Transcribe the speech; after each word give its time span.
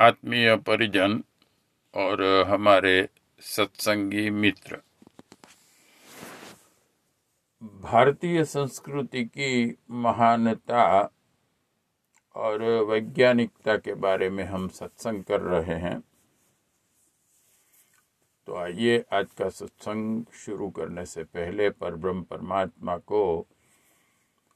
आत्मीय 0.00 0.56
परिजन 0.56 1.24
और 1.94 2.44
हमारे 2.48 3.08
सत्संगी 3.40 4.30
मित्र। 4.30 4.78
भारतीय 7.62 8.44
संस्कृति 8.44 9.24
की 9.24 9.78
महानता 9.90 11.10
और 12.34 12.62
वैज्ञानिकता 12.62 13.76
के 13.76 13.94
बारे 13.94 14.30
में 14.30 14.44
हम 14.44 14.68
सत्संग 14.68 15.24
कर 15.24 15.40
रहे 15.40 15.78
हैं। 15.80 16.00
तो 18.46 18.56
आइए 18.56 19.04
आज 19.12 19.26
का 19.32 19.48
सत्संग 19.48 20.24
शुरू 20.34 20.70
करने 20.70 21.06
से 21.06 21.24
पहले 21.24 21.70
पर 21.70 21.94
ब्रह्म 21.94 22.22
परमात्मा 22.22 22.96
को 22.96 23.46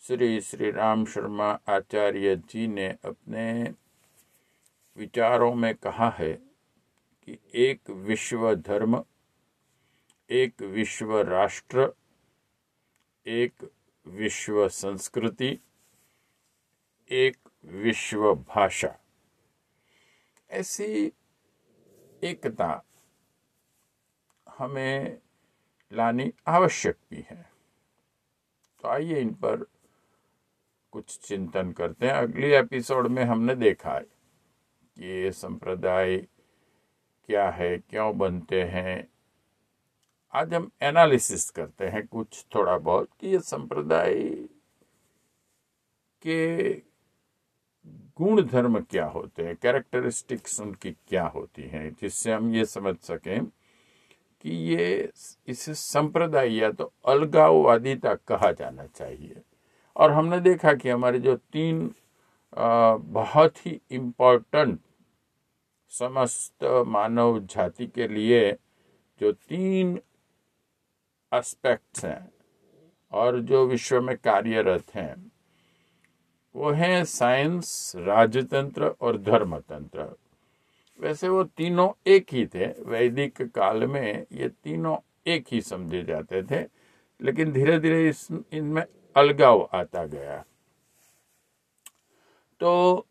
श्री 0.01 0.41
श्री 0.41 0.71
राम 0.71 1.05
शर्मा 1.05 1.59
आचार्य 1.69 2.35
जी 2.35 2.67
ने 2.67 2.87
अपने 3.05 3.73
विचारों 4.97 5.53
में 5.55 5.75
कहा 5.75 6.09
है 6.09 6.33
कि 7.27 7.37
एक 7.55 7.89
विश्व 7.89 8.55
धर्म 8.55 9.03
एक 10.29 10.61
विश्व 10.61 11.21
राष्ट्र, 11.21 11.93
एक 13.25 13.53
विश्व 14.07 14.67
संस्कृति, 14.69 15.59
एक 17.11 17.37
विश्व 17.65 18.35
भाषा। 18.35 18.95
ऐसी 20.49 21.13
एकता 22.23 22.83
हमें 24.49 25.17
लानी 25.93 26.33
आवश्यक 26.47 26.97
भी 27.11 27.25
है। 27.29 27.49
तो 28.81 28.87
आइए 28.87 29.19
इन 29.19 29.33
पर 29.33 29.65
कुछ 30.91 31.19
चिंतन 31.19 31.71
करते 31.71 32.05
हैं। 32.05 32.13
अगली 32.13 32.51
एपिसोड 32.51 33.07
में 33.07 33.23
हमने 33.23 33.55
देखा 33.55 33.93
है 33.93 34.01
कि 34.01 35.05
ये 35.05 35.31
संप्रदाय 35.31 36.17
क्या 37.25 37.49
है, 37.49 37.77
क्यों 37.77 38.17
बनते 38.17 38.63
हैं 38.63 39.14
आज 40.35 40.53
हम 40.53 40.67
एनालिसिस 40.83 41.49
करते 41.49 41.85
हैं 41.87 42.05
कुछ 42.07 42.43
थोड़ा 42.55 42.77
बहुत 42.77 43.09
कि 43.21 43.27
ये 43.27 43.39
संप्रदाय 43.39 44.13
के 46.23 46.73
गुण 48.19 48.41
धर्म 48.41 48.79
क्या 48.81 49.05
होते 49.05 49.43
हैं 49.43 49.55
कैरेक्टरिस्टिक्स 49.55 50.59
उनकी 50.61 50.91
क्या 50.91 51.23
होती 51.25 51.61
हैं, 51.61 51.95
जिससे 52.01 52.33
हम 52.33 52.53
ये 52.55 52.65
समझ 52.65 52.95
सकें 52.97 53.45
कि 53.45 54.55
ये 54.71 55.11
इसे 55.47 55.73
संप्रदाय 55.73 56.51
या 56.53 56.71
तो 56.71 56.91
अलगाववादिता 57.05 58.13
कहा 58.27 58.51
जाना 58.51 58.85
चाहिए। 58.87 59.41
और 59.95 60.11
हमने 60.11 60.39
देखा 60.39 60.73
कि 60.73 60.89
हमारे 60.89 61.19
जो 61.19 61.35
तीन 61.53 61.89
बहुत 62.57 63.65
ही 63.65 63.79
इम्पोर्टेंट 63.91 64.79
समस्त 65.91 66.83
मानव 66.87 67.39
जाति 67.45 67.87
के 67.87 68.07
लिए 68.07 68.51
जो 69.21 69.31
तीन 69.31 69.99
एस्पेक्ट्स 71.37 72.05
हैं 72.05 72.31
और 73.11 73.39
जो 73.39 73.65
विश्व 73.67 74.01
में 74.01 74.17
कार्यरत 74.17 74.95
हैं, 74.95 75.31
वो 76.55 76.71
हैं 76.71 77.03
साइंस 77.05 77.93
राजतंत्र 77.95 78.85
और 79.01 79.17
धर्मतंत्र। 79.17 80.15
वैसे 80.99 81.27
वो 81.27 81.43
तीनों 81.43 81.89
एक 82.07 82.25
ही 82.31 82.45
थे, 82.45 82.65
वैदिक 82.65 83.41
काल 83.41 83.87
में 83.87 84.25
ये 84.31 84.49
तीनों 84.49 84.97
एक 85.27 85.45
ही 85.51 85.61
समझे 85.61 86.03
जाते 86.03 86.43
थे, 86.43 86.67
लेकिन 87.21 87.51
धीरे 87.51 87.79
धीरे 87.79 88.09
इस, 88.09 88.27
इनमें 88.53 88.83
अलगाव 89.15 89.69
आता 89.73 90.05
गया। 90.05 90.43
तो 92.59 93.05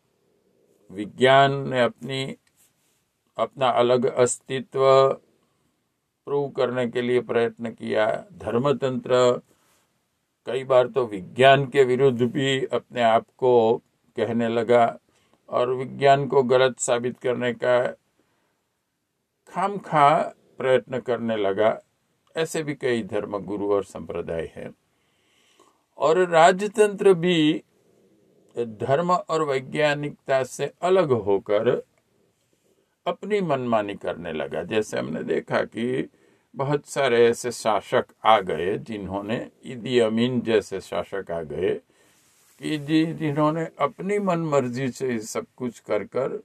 विज्ञान 0.91 1.53
ने 1.69 1.83
अपनी, 1.83 2.37
अपना 3.39 3.69
अलग 3.69 4.05
अस्तित्व 4.05 4.81
प्रूव 6.27 6.49
करने 6.49 6.87
के 6.89 7.03
लिए 7.03 7.21
प्रयत्न 7.21 7.71
किया। 7.71 8.25
धर्मतंत्र, 8.33 9.41
कई 10.47 10.65
बार 10.65 10.87
तो 10.87 11.07
विज्ञान 11.07 11.67
के 11.67 11.85
विरुद्ध 11.85 12.23
भी 12.23 12.67
अपने 12.67 13.03
आप 13.03 13.27
को 13.37 13.77
कहने 14.17 14.49
लगा 14.49 14.99
और 15.49 15.69
विज्ञान 15.69 16.27
को 16.27 16.43
गलत 16.43 16.79
साबित 16.79 17.19
करने 17.19 17.53
का 17.53 17.87
खाम 19.49 19.79
खा 19.79 20.35
प्रयत्न 20.59 21.01
करने 21.01 21.37
लगा। 21.37 21.81
ऐसे 22.37 22.63
भी 22.63 22.75
कई 22.75 23.03
धर्म 23.03 23.39
गुरु 23.39 23.73
और 23.73 23.85
संप्रदाय 23.85 24.53
हैं। 24.57 24.75
और 25.99 26.29
राजतंत्र 26.29 27.15
भी 27.15 27.63
धर्म 28.59 29.13
और 29.13 29.43
वैज्ञानिकता 29.43 30.45
से 30.45 30.73
अलग 30.83 31.11
होकर 31.11 31.83
अपनी 33.07 33.41
मनमानी 33.41 33.95
करने 33.95 34.33
लगा। 34.33 34.63
जैसे 34.63 34.99
हमने 34.99 35.23
देखा 35.25 35.63
कि 35.65 36.09
बहुत 36.55 36.87
सारे 36.87 37.25
ऐसे 37.27 37.51
शासक 37.53 38.07
आ 38.25 38.39
गए 38.41 38.77
जिन्होंने 38.79 39.51
ईदी 39.67 39.99
अमीन 39.99 40.41
जैसे 40.41 40.81
शासक 40.81 41.31
आ 41.31 41.41
गए 41.43 41.75
कि 42.61 42.79
जी, 42.79 43.05
जिन्होंने 43.15 43.67
अपनी 43.79 44.19
मन 44.19 44.41
मर्ज़ी 44.47 44.89
से 44.89 45.19
सब 45.21 45.47
कुछ 45.57 45.79
कर 45.81 46.05
कर 46.17 46.43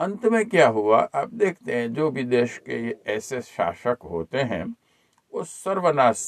अंत 0.00 0.24
में 0.26 0.44
क्या 0.48 0.68
हुआ? 0.68 1.00
आप 1.14 1.34
देखते 1.34 1.74
हैं, 1.74 1.92
जो 1.94 2.10
भी 2.10 2.22
देश 2.24 2.58
के 2.68 2.78
ऐसे 3.12 3.40
शासक 3.42 3.98
होते 4.02 4.38
हैं, 4.42 4.64
वो 5.32 5.44
सर्वनाश 5.44 6.22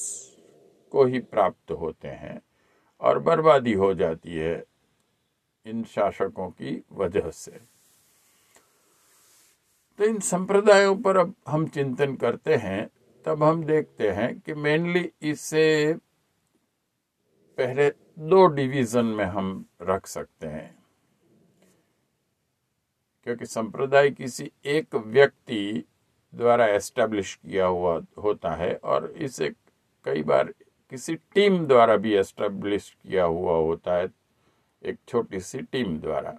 को 0.93 1.05
ही 1.05 1.19
प्राप्त 1.21 1.71
होते 1.73 2.09
हैं 2.09 2.41
और 3.01 3.19
बर्बादी 3.19 3.72
हो 3.75 3.93
जाती 3.95 4.37
है 4.37 4.65
इन 5.66 5.83
शासकों 5.84 6.48
की 6.51 6.83
वजह 6.93 7.31
से। 7.31 7.59
तो 9.98 10.04
इन 10.04 10.19
संप्रदायों 10.21 10.97
पर 10.97 11.16
अब 11.16 11.34
हम 11.48 11.66
चिंतन 11.66 12.16
करते 12.16 12.57
हैं, 12.57 12.91
तब 13.25 13.43
हम 13.43 13.65
देखते 13.65 14.10
हैं 14.10 14.41
कि 14.41 14.54
मेनली 14.54 15.13
इसे 15.22 15.95
पहले 17.57 17.91
दो 18.19 18.47
डिवीज़न 18.47 19.04
में 19.04 19.25
हम 19.25 19.66
रख 19.83 20.07
सकते 20.07 20.47
हैं। 20.47 20.84
क्योंकि 23.25 23.47
संप्रदाय 23.47 24.10
किसी 24.10 24.51
एक 24.65 24.95
व्यक्ति 24.95 25.84
द्वारा 26.34 26.66
एस्टेब्लिश 26.66 27.34
किया 27.34 27.66
हुआ 27.66 28.03
होता 28.19 28.54
है 28.54 28.75
और 28.75 29.10
इसे 29.10 29.54
कई 30.04 30.22
बार 30.22 30.54
किसी 30.91 31.15
टीम 31.15 31.66
द्वारा 31.66 31.97
भी 31.97 32.15
एस्टेब्लिश 32.15 32.97
किया 33.03 33.25
हुआ 33.25 33.57
होता 33.57 33.95
है, 33.95 34.09
एक 34.83 34.98
छोटी 35.09 35.41
सी 35.41 35.63
टीम 35.63 35.98
द्वारा। 36.01 36.39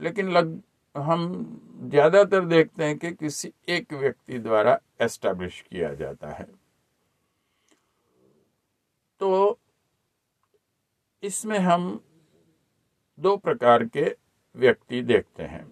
लेकिन 0.00 0.30
लग 0.30 0.62
हम 0.94 1.22
ज़्यादातर 1.90 2.44
देखते 2.44 2.84
हैं 2.84 2.96
कि 2.98 3.10
किसी 3.12 3.52
एक 3.68 3.92
व्यक्ति 3.92 4.38
द्वारा 4.38 4.78
एस्टेब्लिश 5.00 5.60
किया 5.62 5.92
जाता 5.94 6.30
है। 6.30 6.46
तो 9.20 9.58
इसमें 11.22 11.58
हम 11.58 12.00
दो 13.18 13.36
प्रकार 13.36 13.84
के 13.86 14.04
व्यक्ति 14.56 15.00
देखते 15.02 15.42
हैं। 15.42 15.66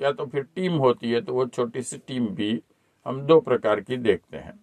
या 0.00 0.12
तो 0.12 0.26
फिर 0.26 0.42
टीम 0.44 0.76
होती 0.76 1.10
है 1.12 1.20
तो 1.20 1.34
वो 1.34 1.46
छोटी 1.46 1.82
सी 1.82 1.98
टीम 1.98 2.28
भी 2.28 2.62
हम 3.06 3.20
दो 3.22 3.40
प्रकार 3.40 3.80
की 3.80 3.96
देखते 3.96 4.36
हैं। 4.36 4.58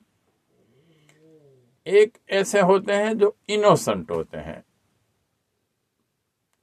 एक 1.87 2.17
ऐसे 2.29 2.61
होते 2.61 2.93
हैं 2.93 3.17
जो 3.17 3.35
इनोसेंट 3.49 4.11
होते 4.11 4.37
हैं। 4.37 4.63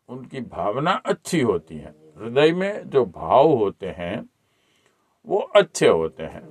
उनकी 0.08 0.40
भावना 0.40 0.92
अच्छी 1.06 1.40
होती 1.40 1.76
है। 1.76 1.94
हृदय 2.18 2.52
में 2.52 2.88
जो 2.90 3.04
भाव 3.06 3.48
होते 3.48 3.86
हैं, 3.88 4.28
वो 5.26 5.38
अच्छे 5.56 5.88
होते 5.88 6.22
हैं। 6.22 6.48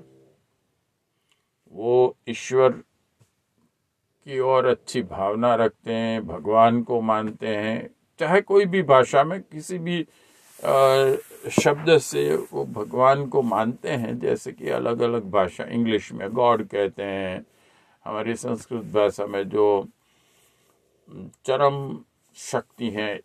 वो 1.72 2.16
ईश्वर 2.30 2.72
की 2.72 4.40
ओर 4.40 4.66
अच्छी 4.66 5.02
भावना 5.04 5.54
रखते 5.56 5.94
हैं, 5.94 6.26
भगवान 6.28 6.82
को 6.84 7.02
मानते 7.02 7.48
हैं। 7.48 7.90
चाहे 8.20 8.42
कोई 8.42 8.66
भी 8.66 8.82
भाषा 8.84 9.24
में 9.24 9.42
किसी 9.42 9.78
भी 9.80 10.02
शब्द 11.62 11.98
से 11.98 12.36
वो 12.54 12.66
भगवान 12.66 13.26
को 13.28 13.42
मानते 13.42 13.92
हैं, 13.92 14.18
जैसे 14.20 14.52
कि 14.52 14.70
अलग 14.70 15.02
अलग 15.02 15.30
भाषा 15.32 15.64
इंग्लिश 15.64 16.12
में 16.14 16.30
गॉड 16.30 16.68
कहते 16.68 17.04
हैं। 17.04 17.46
हमारी 18.06 18.36
संस्कृत 18.36 18.84
भाषा 18.94 19.26
में 19.26 19.48
जो 19.50 19.88
चरम 21.46 21.98
शक्ति 22.38 22.90
है 22.90 23.20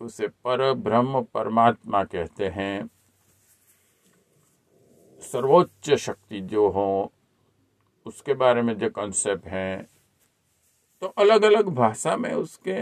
उसे 0.00 0.28
पर 0.44 0.72
ब्रह्म 0.74 1.22
परमात्मा 1.34 2.02
कहते 2.04 2.48
हैं। 2.48 2.90
सर्वोच्च 5.22 5.90
शक्ति 5.90 6.40
जो 6.42 6.68
हो, 6.68 7.12
उसके 8.06 8.34
बारे 8.34 8.62
में 8.62 8.76
जो 8.78 8.90
कॉन्सेप्ट 8.90 9.46
हैं 9.46 9.86
तो 11.02 11.06
अलग 11.08 11.42
अलग 11.42 11.68
भाषा 11.74 12.16
में 12.16 12.32
उसके 12.32 12.74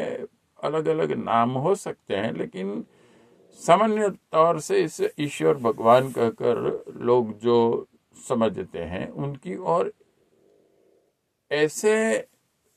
अलग 0.58 0.88
अलग 0.88 1.12
नाम 1.14 1.50
हो 1.50 1.74
सकते 1.74 2.16
हैं, 2.16 2.32
लेकिन 2.32 2.84
सामान्य 3.60 4.08
तौर 4.32 4.60
से 4.60 4.80
इसे 4.80 5.12
ईश्वर 5.20 5.54
भगवान 5.56 6.10
कहकर 6.12 6.84
लोग 6.96 7.38
जो 7.38 7.86
समझते 8.28 8.78
हैं, 8.78 9.08
उनकी 9.08 9.54
और 9.56 9.92
ऐसे 11.50 12.28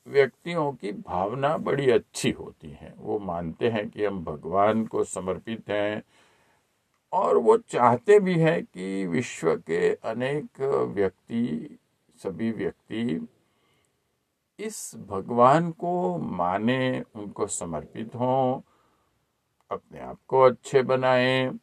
व्यक्तियों 0.07 0.73
की 0.73 0.91
भावना 0.91 1.57
बड़ी 1.57 1.89
अच्छी 1.91 2.31
होती 2.31 2.69
है। 2.69 2.93
वो 2.97 3.19
मानते 3.19 3.69
हैं 3.69 3.89
कि 3.89 4.05
हम 4.05 4.23
भगवान 4.23 4.85
को 4.85 5.03
समर्पित 5.03 5.69
हैं 5.69 6.03
और 7.13 7.37
वो 7.37 7.57
चाहते 7.57 8.19
भी 8.19 8.39
हैं 8.39 8.63
कि 8.63 9.07
विश्व 9.07 9.55
के 9.55 9.95
अनेक 9.95 10.61
व्यक्ति, 10.95 11.77
सभी 12.23 12.51
व्यक्ति 12.51 13.27
इस 14.59 14.95
भगवान 15.07 15.71
को 15.71 16.17
माने, 16.17 17.03
उनको 17.15 17.47
समर्पित 17.47 18.15
हों, 18.15 18.61
अपने 19.71 19.99
आप 19.99 20.19
को 20.27 20.41
अच्छे 20.41 20.81
बनाएँ। 20.81 21.59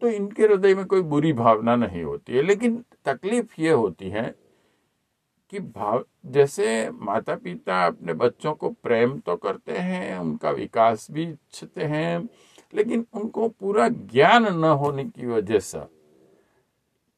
तो 0.00 0.08
इनके 0.08 0.42
हृदय 0.42 0.74
में 0.74 0.86
कोई 0.86 1.02
बुरी 1.02 1.32
भावना 1.32 1.76
नहीं 1.76 2.02
होती 2.02 2.32
है। 2.32 2.42
लेकिन 2.42 2.84
तकलीफ़ 3.04 3.54
ये 3.58 3.70
होती 3.70 4.08
है 4.08 4.41
कि 5.52 5.60
भाव, 5.60 6.04
जैसे 6.26 6.90
माता 6.90 7.34
पिता 7.36 7.84
अपने 7.86 8.12
बच्चों 8.14 8.52
को 8.54 8.68
प्रेम 8.72 9.18
तो 9.18 9.34
करते 9.36 9.72
हैं, 9.72 10.18
उनका 10.18 10.50
विकास 10.50 11.06
भी 11.10 11.22
इच्छते 11.24 11.84
हैं, 11.84 12.28
लेकिन 12.74 13.04
उनको 13.14 13.48
पूरा 13.50 13.88
ज्ञान 13.88 14.46
न 14.54 14.70
होने 14.74 15.04
की 15.04 15.26
वजह 15.26 15.58
से 15.58 15.80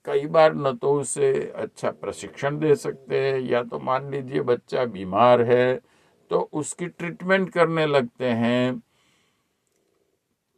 कई 0.07 0.27
बार 0.27 0.55
न 0.55 0.75
तो 0.77 0.93
उसे 1.01 1.33
अच्छा 1.57 1.91
प्रशिक्षण 1.91 2.59
दे 2.59 2.75
सकते 2.77 3.21
हैं, 3.21 3.39
या 3.41 3.63
तो 3.63 3.79
मान 3.81 4.11
लीजिए 4.11 4.41
बच्चा 4.43 4.85
बीमार 4.87 5.43
है 5.43 5.81
तो 6.31 6.41
उसकी 6.53 6.87
ट्रीटमेंट 6.87 7.51
करने 7.51 7.87
लगते 7.87 8.31
हैं। 8.35 8.83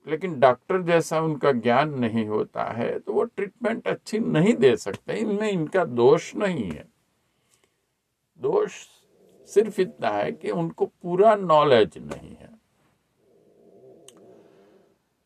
लेकिन 0.07 0.41
डॉक्टर 0.41 0.83
जैसा 0.83 1.21
उनका 1.21 1.53
ज्ञान 1.53 1.95
नहीं 1.99 2.27
होता 2.27 2.65
है 2.73 2.99
तो 2.99 3.13
वो 3.13 3.25
ट्रीटमेंट 3.25 3.87
अच्छी 3.89 4.19
नहीं 4.19 4.55
दे 4.55 4.77
सकते, 4.77 5.13
इनमें 5.13 5.51
इनका 5.51 5.85
दोष 5.85 6.35
नहीं 6.37 6.71
है। 6.71 6.96
दोष 8.39 8.73
सिर्फ़ 9.49 9.81
इतना 9.81 10.09
है 10.09 10.33
कि 10.33 10.51
उनको 10.51 10.87
पूरा 10.87 11.35
नॉलेज 11.35 11.99
नहीं 11.99 12.31
है। 12.31 12.51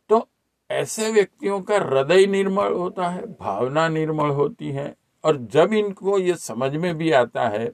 तो 0.08 0.28
ऐसे 0.70 1.10
व्यक्तियों 1.12 1.60
का 1.60 1.76
हृदय 1.76 2.26
निर्मल 2.26 2.72
होता 2.72 3.08
है, 3.08 3.26
भावना 3.26 3.88
निर्मल 3.88 4.28
होती 4.28 4.70
है, 4.70 4.96
और 5.24 5.36
जब 5.36 5.72
इनको 5.72 6.18
ये 6.18 6.34
समझ 6.34 6.76
में 6.76 6.98
भी 6.98 7.12
आता 7.12 7.48
है 7.48 7.72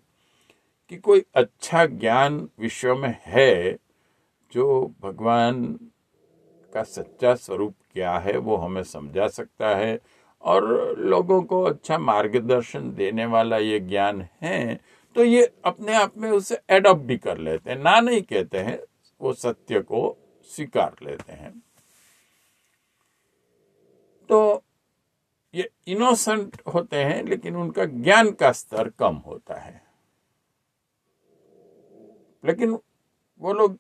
कि 0.89 0.97
कोई 0.97 1.25
अच्छा 1.35 1.87
ज्ञान 1.87 2.49
विश्व 2.59 2.95
में 2.95 3.19
है, 3.23 3.79
जो 4.53 4.95
भगवान 5.01 5.79
का 6.75 6.83
सच्चा 6.83 7.35
स्वरूप 7.35 7.75
क्या 7.93 8.19
है, 8.19 8.37
वो 8.37 8.57
हमें 8.57 8.83
समझा 8.83 9.29
सकता 9.29 9.69
है, 9.69 10.01
और 10.43 10.95
लोगों 10.99 11.43
को 11.43 11.63
अच्छा 11.63 11.99
मार्गदर्शन 11.99 12.95
देने 12.95 13.27
वाला 13.27 13.57
ये 13.57 13.81
ज्ञान 13.81 14.29
है 14.43 14.81
तो 15.17 15.25
ये 15.25 15.45
अपने 15.65 15.95
आप 15.95 16.17
में 16.19 16.31
उसे 16.31 16.59
एडॉप्ट 16.71 17.03
भी 17.03 17.17
कर 17.17 17.39
लेते 17.39 17.71
हैं। 17.71 17.79
ना 17.79 18.01
नहीं 18.01 18.23
कहते 18.23 18.59
हैं, 18.59 18.79
वो 19.21 19.33
सत्य 19.33 19.81
को 19.81 20.17
स्वीकार 20.51 20.97
लेते 21.03 21.33
हैं। 21.33 21.53
तो 24.31 24.63
ये 25.55 25.69
इनोसेंट 25.87 26.61
होते 26.75 26.97
हैं, 26.97 27.23
लेकिन 27.25 27.57
उनका 27.57 27.85
ज्ञान 27.85 28.31
का 28.31 28.51
स्तर 28.53 28.89
कम 28.89 29.15
होता 29.17 29.55
है। 29.55 29.83
लेकिन 32.45 32.79
वो 33.41 33.53
लोग 33.53 33.79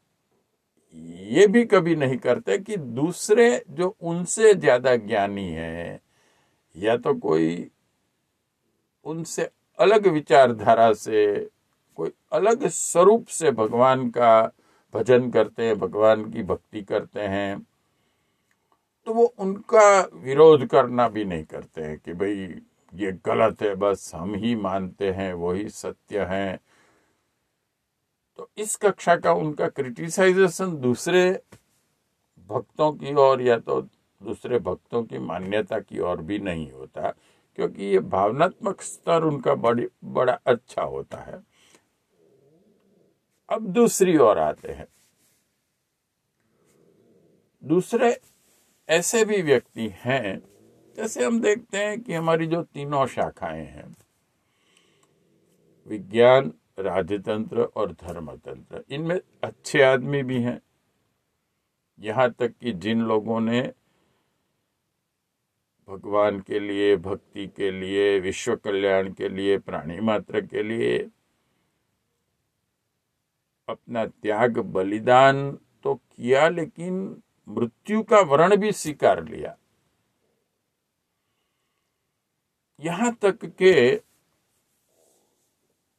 ये 0.94 1.46
भी 1.46 1.64
कभी 1.64 1.94
नहीं 1.96 2.16
करते 2.16 2.58
कि 2.58 2.76
दूसरे 2.76 3.64
जो 3.70 3.96
उनसे 4.02 4.54
ज़्यादा 4.54 4.96
ज्ञानी 4.96 5.48
है, 5.48 6.00
या 6.76 6.96
तो 6.96 7.14
कोई 7.14 7.70
उनसे 9.04 9.48
अलग 9.78 10.06
विचारधारा 10.06 10.92
से, 10.92 11.48
कोई 11.98 12.10
अलग 12.32 12.66
स्वरूप 12.68 13.26
से 13.28 13.50
भगवान 13.52 14.08
का 14.10 14.52
भजन 14.94 15.30
करते 15.30 15.66
हैं, 15.66 15.78
भगवान 15.78 16.30
की 16.30 16.42
भक्ति 16.42 16.82
करते 16.82 17.20
हैं 17.20 17.66
तो 19.06 19.14
वो 19.14 19.24
उनका 19.38 20.00
विरोध 20.14 20.66
करना 20.66 21.08
भी 21.08 21.24
नहीं 21.24 21.44
करते 21.44 21.82
हैं 21.82 21.98
कि 21.98 22.12
भाई 22.12 22.60
ये 22.92 23.12
गलत 23.26 23.62
है, 23.62 23.74
बस 23.74 24.10
हम 24.14 24.34
ही 24.34 24.54
मानते 24.56 25.10
हैं 25.10 25.32
वही 25.34 25.68
सत्य 25.68 26.24
है। 26.24 26.58
तो 28.38 28.48
इस 28.58 28.74
कक्षा 28.76 29.16
का 29.16 29.32
उनका 29.32 29.68
क्रिटिसाइजेशन 29.68 30.76
दूसरे 30.76 31.30
भक्तों 32.50 32.92
की 32.92 33.14
ओर 33.14 33.42
या 33.42 33.58
तो 33.58 33.80
दूसरे 34.20 34.58
भक्तों 34.58 35.02
की 35.04 35.18
मान्यता 35.18 35.78
की 35.80 35.98
ओर 36.00 36.20
भी 36.22 36.38
नहीं 36.38 36.70
होता। 36.72 37.12
क्योंकि 37.56 37.84
ये 37.84 37.98
भावनात्मक 37.98 38.80
स्तर 38.80 39.24
उनका 39.24 39.54
बड़ी, 39.54 39.88
बड़ा 40.04 40.32
अच्छा 40.46 40.82
होता 40.82 41.18
है। 41.18 41.42
अब 43.48 43.66
दूसरी 43.66 44.16
ओर 44.16 44.38
आते 44.38 44.72
हैं। 44.72 44.86
दूसरे 47.64 48.20
ऐसे 48.88 49.24
भी 49.24 49.42
व्यक्ति 49.42 49.88
हैं, 49.94 50.42
जैसे 50.96 51.24
हम 51.24 51.40
देखते 51.40 51.78
हैं 51.78 52.00
कि 52.00 52.14
हमारी 52.14 52.46
जो 52.46 52.62
तीनों 52.62 53.06
शाखाएँ 53.06 53.66
हैं, 53.66 53.96
विज्ञान, 55.86 56.52
राजतंत्र 56.78 57.62
और 57.62 57.92
धर्मतंत्र, 57.92 58.84
इनमें 58.90 59.20
अच्छे 59.44 59.82
आदमी 59.82 60.22
भी 60.22 60.42
हैं। 60.42 60.62
यहाँ 61.98 62.30
तक 62.30 62.48
कि 62.48 62.72
जिन 62.72 63.00
लोगों 63.00 63.40
ने 63.40 63.72
भगवान 65.88 66.40
के 66.40 66.58
लिए, 66.60 66.96
भक्ति 66.96 67.46
के 67.46 67.70
लिए, 67.70 68.18
विश्व 68.20 68.56
कल्याण 68.56 69.12
के 69.12 69.28
लिए, 69.28 69.58
प्राणी 69.58 70.00
मात्र 70.00 70.40
के 70.40 70.62
लिए 70.62 70.98
अपना 73.68 74.06
त्याग, 74.06 74.58
बलिदान 74.58 75.50
तो 75.84 75.94
किया, 75.94 76.48
लेकिन 76.48 77.22
मृत्यु 77.48 78.02
का 78.02 78.20
वर्ण 78.20 78.56
भी 78.56 78.72
स्वीकार 78.72 79.24
लिया। 79.24 79.56
यहाँ 82.80 83.12
तक 83.22 83.44
के 83.44 83.74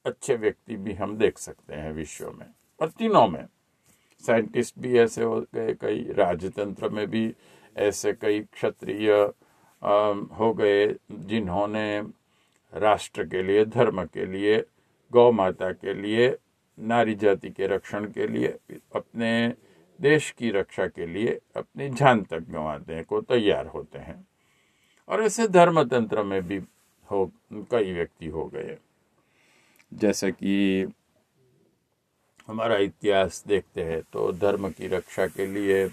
अच्छे 0.05 0.35
व्यक्ति 0.35 0.75
भी 0.75 0.93
हम 0.93 1.17
देख 1.17 1.37
सकते 1.37 1.75
हैं 1.75 1.91
विश्व 1.91 2.31
में, 2.31 2.47
और 2.79 2.89
तीनों 2.89 3.27
में। 3.27 3.47
साइंटिस्ट 4.23 4.79
भी 4.79 4.97
ऐसे 4.99 5.23
हो 5.23 5.39
गए, 5.55 5.73
कई 5.73 6.03
राजतंत्र 6.13 6.89
में 6.89 7.07
भी 7.07 7.35
ऐसे, 7.75 8.13
कई 8.13 8.39
क्षत्रिय 8.43 9.33
हो 9.83 10.53
गए 10.53 10.95
जिन्होंने 11.11 12.01
राष्ट्र 12.73 13.23
के 13.23 13.41
लिए, 13.43 13.65
धर्म 13.65 14.05
के 14.05 14.25
लिए 14.25 14.61
गौ 15.11 15.31
माता 15.31 15.71
के 15.71 15.93
लिए, 15.93 16.37
नारी 16.79 17.15
जाति 17.15 17.49
के 17.49 17.67
रक्षण 17.67 18.11
के 18.11 18.27
लिए, 18.27 18.47
अपने 18.95 19.53
देश 20.01 20.31
की 20.31 20.51
रक्षा 20.51 20.87
के 20.87 21.05
लिए 21.05 21.39
अपनी 21.55 21.89
जान 21.89 22.23
तक 22.23 22.39
गंवाते 22.39 23.03
को 23.03 23.21
तैयार 23.21 23.67
होते 23.67 23.99
हैं। 23.99 24.27
और 25.09 25.23
ऐसे 25.23 25.47
धर्मतंत्र 25.47 26.23
में 26.23 26.41
भी 26.47 26.61
हो, 27.11 27.31
कई 27.53 27.93
व्यक्ति 27.93 28.27
हो 28.27 28.45
गए। 28.45 28.77
जैसे 29.93 30.31
कि 30.31 30.85
हमारा 32.47 32.77
इतिहास 32.77 33.43
देखते 33.47 33.83
हैं 33.83 34.01
तो 34.13 34.31
धर्म 34.31 34.69
की 34.69 34.87
रक्षा 34.87 35.27
के 35.27 35.45
लिए 35.45 35.87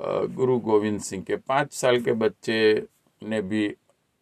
गुरु 0.00 0.58
गोविंद 0.58 1.00
सिंह 1.00 1.24
के 1.24 1.36
पाँच 1.36 1.72
साल 1.72 2.00
के 2.00 2.12
बच्चे 2.12 2.86
ने 3.22 3.42
भी 3.42 3.76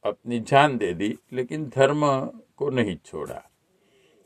अपनी 0.05 0.41
जान 0.41 0.79
दे 0.79 0.95
दी, 0.95 1.19
लेकिन 1.33 1.69
धर्म 1.69 2.27
को 2.57 2.71
नहीं 2.71 2.97
छोड़ा। 2.97 3.51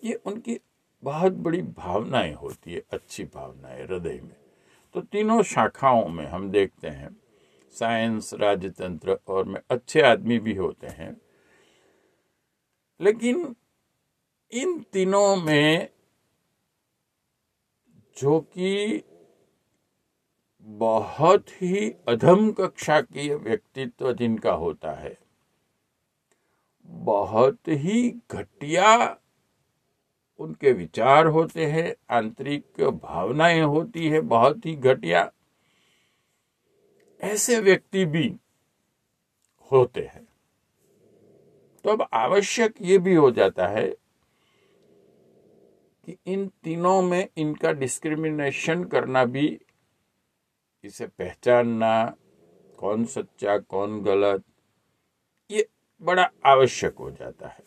ये 0.04 0.14
उनकी 0.14 0.60
बहुत 1.02 1.32
बड़ी 1.32 1.62
भावनाएँ 1.62 2.34
होती 2.34 2.72
है, 2.72 2.82
अच्छी 2.92 3.24
भावनाएँ 3.24 3.82
हृदय 3.82 4.20
में। 4.20 4.36
तो 4.94 5.00
तीनों 5.00 5.42
शाखाओं 5.42 6.08
में 6.08 6.26
हम 6.26 6.50
देखते 6.50 6.88
हैं, 6.88 7.16
साइंस, 7.72 8.34
राजतंत्र 8.34 9.18
और 9.28 9.44
में 9.44 9.60
अच्छे 9.70 10.00
आदमी 10.00 10.38
भी 10.38 10.54
होते 10.54 10.86
हैं। 10.86 11.20
लेकिन 13.00 13.56
इन 14.52 14.80
तीनों 14.92 15.36
में 15.36 15.88
जो 18.18 18.40
कि 18.40 19.02
बहुत 20.68 21.62
ही 21.62 21.90
अधम 22.08 22.52
कक्षा 22.52 23.00
की 23.00 23.34
व्यक्तित्व 23.34 24.12
जिनका 24.12 24.52
होता 24.52 24.92
है। 24.92 25.18
बहुत 26.86 27.58
ही 27.68 28.20
घटिया 28.30 29.16
उनके 30.38 30.72
विचार 30.72 31.26
होते 31.26 31.66
हैं, 31.66 31.94
आंतरिक 32.10 32.80
भावनाएँ 32.80 33.60
होती 33.60 34.08
है, 34.08 34.20
बहुत 34.20 34.66
ही 34.66 34.74
घटिया। 34.74 35.32
ऐसे 37.20 37.60
व्यक्ति 37.60 38.04
भी 38.04 38.36
होते 39.72 40.00
हैं। 40.00 40.28
तो 41.84 41.90
अब 41.90 42.08
आवश्यक 42.12 42.74
ये 42.80 42.98
भी 42.98 43.14
हो 43.14 43.30
जाता 43.30 43.66
है 43.66 43.88
कि 46.04 46.16
इन 46.26 46.48
तीनों 46.48 47.02
में 47.02 47.28
इनका 47.36 47.72
डिस्क्रिमिनेशन 47.72 48.84
करना 48.84 49.24
भी 49.24 49.60
इसे 50.86 51.06
पहचानना, 51.06 52.16
कौन 52.78 53.04
सच्चा, 53.04 53.58
कौन 53.58 54.00
गलत, 54.02 54.44
ये 55.50 55.66
बड़ा 56.02 56.30
आवश्यक 56.46 56.94
हो 56.98 57.10
जाता 57.10 57.48
है। 57.48 57.64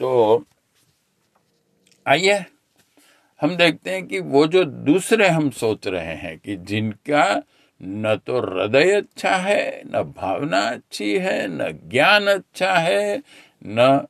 तो 0.00 0.44
आइए, 2.06 2.44
हम 3.40 3.56
देखते 3.56 3.90
हैं 3.90 4.06
कि 4.06 4.20
वो 4.20 4.46
जो 4.46 4.64
दूसरे 4.64 5.28
हम 5.28 5.50
सोच 5.50 5.86
रहे 5.86 6.14
हैं 6.14 6.38
कि 6.38 6.56
जिनका 6.56 7.42
न 7.82 8.16
तो 8.16 8.40
हृदय 8.40 8.92
अच्छा 8.92 9.36
है, 9.36 9.82
न 9.86 10.02
भावना 10.16 10.60
अच्छी 10.60 11.18
है, 11.18 11.46
न 11.48 11.70
ज्ञान 11.88 12.26
अच्छा 12.26 12.74
है, 12.74 13.22
न 13.66 14.06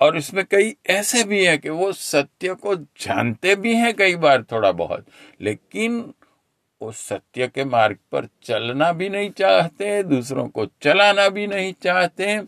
और 0.00 0.16
इसमें 0.16 0.44
कई 0.44 0.76
ऐसे 0.86 1.24
भी 1.24 1.44
है 1.44 1.58
कि 1.58 1.68
वो 1.68 1.92
सत्य 1.92 2.54
को 2.54 2.74
जानते 2.76 3.54
भी 3.56 3.74
हैं 3.74 3.94
कई 3.94 4.16
बार 4.16 4.42
थोड़ा 4.42 4.72
बहुत, 4.72 5.06
लेकिन 5.40 6.14
वो 6.82 6.92
सत्य 6.92 7.46
के 7.48 7.64
मार्ग 7.64 7.96
पर 8.12 8.28
चलना 8.42 8.92
भी 8.92 9.08
नहीं 9.08 9.30
चाहते, 9.30 10.02
दूसरों 10.02 10.48
को 10.48 10.66
चलाना 10.82 11.28
भी 11.28 11.46
नहीं 11.46 11.72
चाहते, 11.82 12.40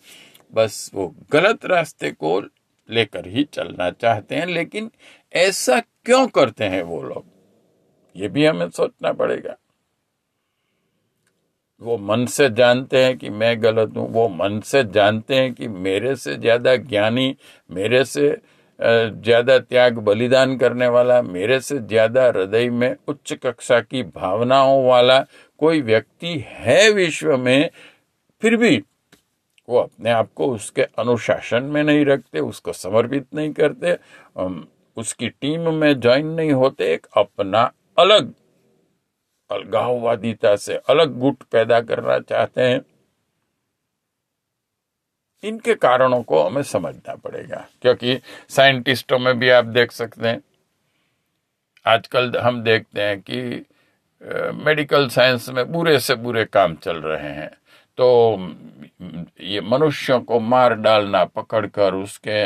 बस 0.54 0.90
वो 0.94 1.14
गलत 1.32 1.64
रास्ते 1.66 2.10
को 2.10 2.40
लेकर 2.88 3.28
ही 3.28 3.44
चलना 3.44 3.90
चाहते 3.90 4.34
हैं। 4.34 4.46
लेकिन 4.46 4.90
ऐसा 5.34 5.80
क्यों 5.80 6.26
करते 6.26 6.64
हैं 6.64 6.82
वो 6.82 7.02
लोग? 7.02 7.24
ये 8.16 8.28
भी 8.28 8.44
हमें 8.46 8.70
सोचना 8.70 9.12
पड़ेगा। 9.12 9.56
वो 11.80 11.98
मन 11.98 12.26
से 12.26 12.48
जानते 12.50 13.04
हैं 13.04 13.16
कि 13.18 13.30
मैं 13.30 13.62
गलत 13.62 13.96
हूँ, 13.96 14.08
वो 14.12 14.28
मन 14.28 14.60
से 14.60 14.84
जानते 14.84 15.34
हैं 15.34 15.54
कि 15.54 15.68
मेरे 15.68 16.16
से 16.16 16.34
ज़्यादा 16.34 16.76
ज्ञानी, 16.76 17.36
मेरे 17.70 18.04
से 18.04 18.38
ज़्यादा 18.80 19.58
त्याग 19.58 19.98
बलिदान 20.00 20.56
करने 20.58 20.86
वाला, 20.88 21.20
मेरे 21.22 21.60
से 21.60 21.78
ज़्यादा 21.78 22.26
हृदय 22.26 22.68
में 22.70 22.96
उच्च 23.08 23.32
कक्षा 23.34 23.80
की 23.80 24.02
भावनाओं 24.04 24.84
वाला 24.86 25.18
कोई 25.60 25.80
व्यक्ति 25.82 26.44
है 26.48 26.90
विश्व 26.92 27.36
में, 27.38 27.70
फिर 28.42 28.56
भी 28.56 28.82
वो 29.68 29.78
अपने 29.78 30.10
आप 30.10 30.28
को 30.34 30.46
उसके 30.46 30.82
अनुशासन 30.98 31.62
में 31.64 31.82
नहीं 31.82 32.04
रखते, 32.06 32.40
उसको 32.40 32.72
समर्पित 32.74 33.26
नहीं 33.34 33.52
करते 33.52 33.96
उसकी 34.96 35.28
टीम 35.30 35.72
में 35.74 36.00
ज्वाइन 36.00 36.26
नहीं 36.28 36.52
होते, 36.52 36.92
एक 36.94 37.06
अपना 37.16 37.70
अलग 37.98 38.32
अलगाववादिता 39.50 40.54
से 40.56 40.74
अलग 40.90 41.18
गुट 41.18 41.42
पैदा 41.52 41.80
करना 41.80 42.18
चाहते 42.20 42.62
हैं। 42.62 42.80
इनके 45.42 45.74
कारणों 45.76 46.22
को 46.22 46.42
हमें 46.42 46.62
समझना 46.64 47.14
पड़ेगा, 47.14 47.66
क्योंकि 47.82 48.20
साइंटिस्टों 48.50 49.18
में 49.18 49.38
भी 49.38 49.50
आप 49.50 49.64
देख 49.66 49.92
सकते 49.92 50.28
हैं। 50.28 50.40
आजकल 51.86 52.36
हम 52.38 52.62
देखते 52.62 53.02
हैं 53.02 53.20
कि 53.20 53.64
मेडिकल 54.56 55.08
साइंस 55.08 55.48
में 55.48 55.70
बुरे 55.72 55.98
से 56.00 56.14
बुरे 56.16 56.44
काम 56.46 56.74
चल 56.76 56.96
रहे 56.98 57.30
हैं। 57.30 57.50
तो 57.98 58.06
ये 59.40 59.60
मनुष्यों 59.62 60.20
को 60.20 60.40
मार 60.40 60.74
डालना, 60.74 61.24
पकड़कर 61.24 61.94
उसके 61.94 62.42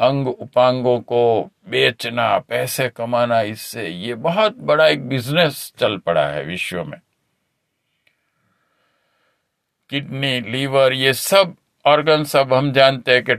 अंग 0.00 0.28
उपांगों 0.28 0.98
को 1.00 1.50
बेचना, 1.68 2.38
पैसे 2.38 2.88
कमाना, 2.88 3.40
इससे 3.42 3.88
ये 3.88 4.14
बहुत 4.16 4.56
बड़ा 4.60 4.86
एक 4.88 5.08
बिज़नेस 5.08 5.72
चल 5.78 5.96
पड़ा 5.98 6.26
है 6.28 6.44
विश्व 6.44 6.82
में। 6.84 6.98
किडनी, 9.90 10.40
लीवर, 10.42 10.92
ये 10.92 11.12
सब 11.14 11.54
ऑर्गन 11.84 12.24
सब 12.24 12.52
हम 12.52 12.70
जानते 12.72 13.12
हैं 13.12 13.22
कि 13.24 13.34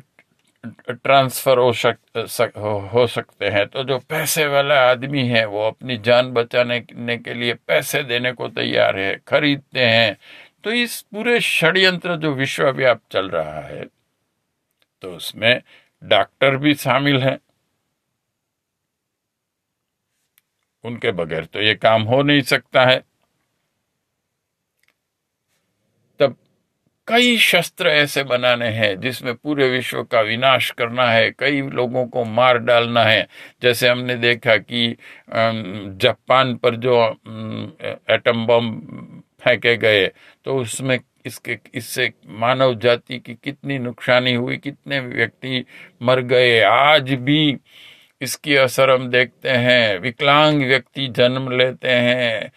ट्रांसफ़र 0.94 1.58
हो 1.58 1.72
सक, 1.74 1.98
सक 2.18 2.52
हो 2.94 3.06
सकते 3.08 3.46
हैं। 3.50 3.66
तो 3.68 3.84
जो 3.84 3.98
पैसे 4.10 4.46
वाला 4.48 4.80
आदमी 4.90 5.28
है 5.30 5.46
वो 5.48 5.62
अपनी 5.68 5.98
जान 6.00 6.32
बचाने 6.34 6.80
के 7.20 7.34
लिए 7.34 7.54
पैसे 7.68 8.04
देने 8.04 8.32
को 8.34 8.48
तैयार 8.50 8.98
है 8.98 9.16
खरीदते 9.28 9.86
हैं। 9.86 10.18
तो 10.64 10.72
इस 10.74 11.02
पूरे 11.04 11.40
षड्यंत्र 11.42 12.16
जो 12.18 12.34
विश्वव्याप 12.36 13.02
चल 13.12 13.30
रहा 13.30 13.60
है 13.62 13.86
तो 15.04 15.12
उसमें 15.16 15.62
डॉक्टर 16.04 16.58
भी 16.58 16.74
शामिल 16.76 17.22
हैं। 17.22 17.38
उनके 20.84 21.12
बगैर 21.12 21.46
तो 21.46 21.62
ये 21.62 21.76
काम 21.76 22.02
हो 22.04 22.22
नहीं 22.24 22.42
सकता 22.44 22.86
है 22.86 23.04
तब 26.20 26.36
कई 27.08 27.36
शस्त्र 27.38 27.88
ऐसे 27.90 28.24
बनाने 28.24 28.68
हैं 28.68 29.00
जिसमें 29.02 29.34
पूरे 29.36 29.70
विश्व 29.70 30.02
का 30.04 30.22
विनाश 30.22 30.70
करना 30.72 31.08
है, 31.08 31.30
कई 31.32 31.62
लोगों 31.62 32.06
को 32.08 32.24
मार 32.26 32.58
डालना 32.60 33.04
है। 33.04 33.28
जैसे 33.62 33.88
हमने 33.90 34.16
देखा 34.18 34.56
कि 34.58 34.96
जापान 35.30 36.56
पर 36.56 36.76
जो 36.78 36.96
एटम 38.16 38.46
बम 38.48 38.72
फेंके 39.44 39.76
गए 39.78 40.08
तो 40.46 40.58
उसमें 40.60 41.00
इसके, 41.26 41.58
इससे 41.74 42.12
मानव 42.40 42.74
जाति 42.80 43.20
की 43.20 43.34
कितनी 43.36 43.78
नुकसानी 43.80 44.34
हुई, 44.34 44.58
कितने 44.58 45.00
व्यक्ति 45.00 45.64
मर 46.02 46.20
गए। 46.24 46.60
आज 46.62 47.12
भी 47.14 47.58
इसकी 48.22 48.56
असर 48.56 48.90
हम 48.92 49.08
देखते 49.10 49.50
हैं, 49.50 50.00
विकलांग 50.00 50.62
व्यक्ति 50.64 51.08
जन्म 51.10 51.52
लेते 51.52 51.90
हैं। 51.90 52.52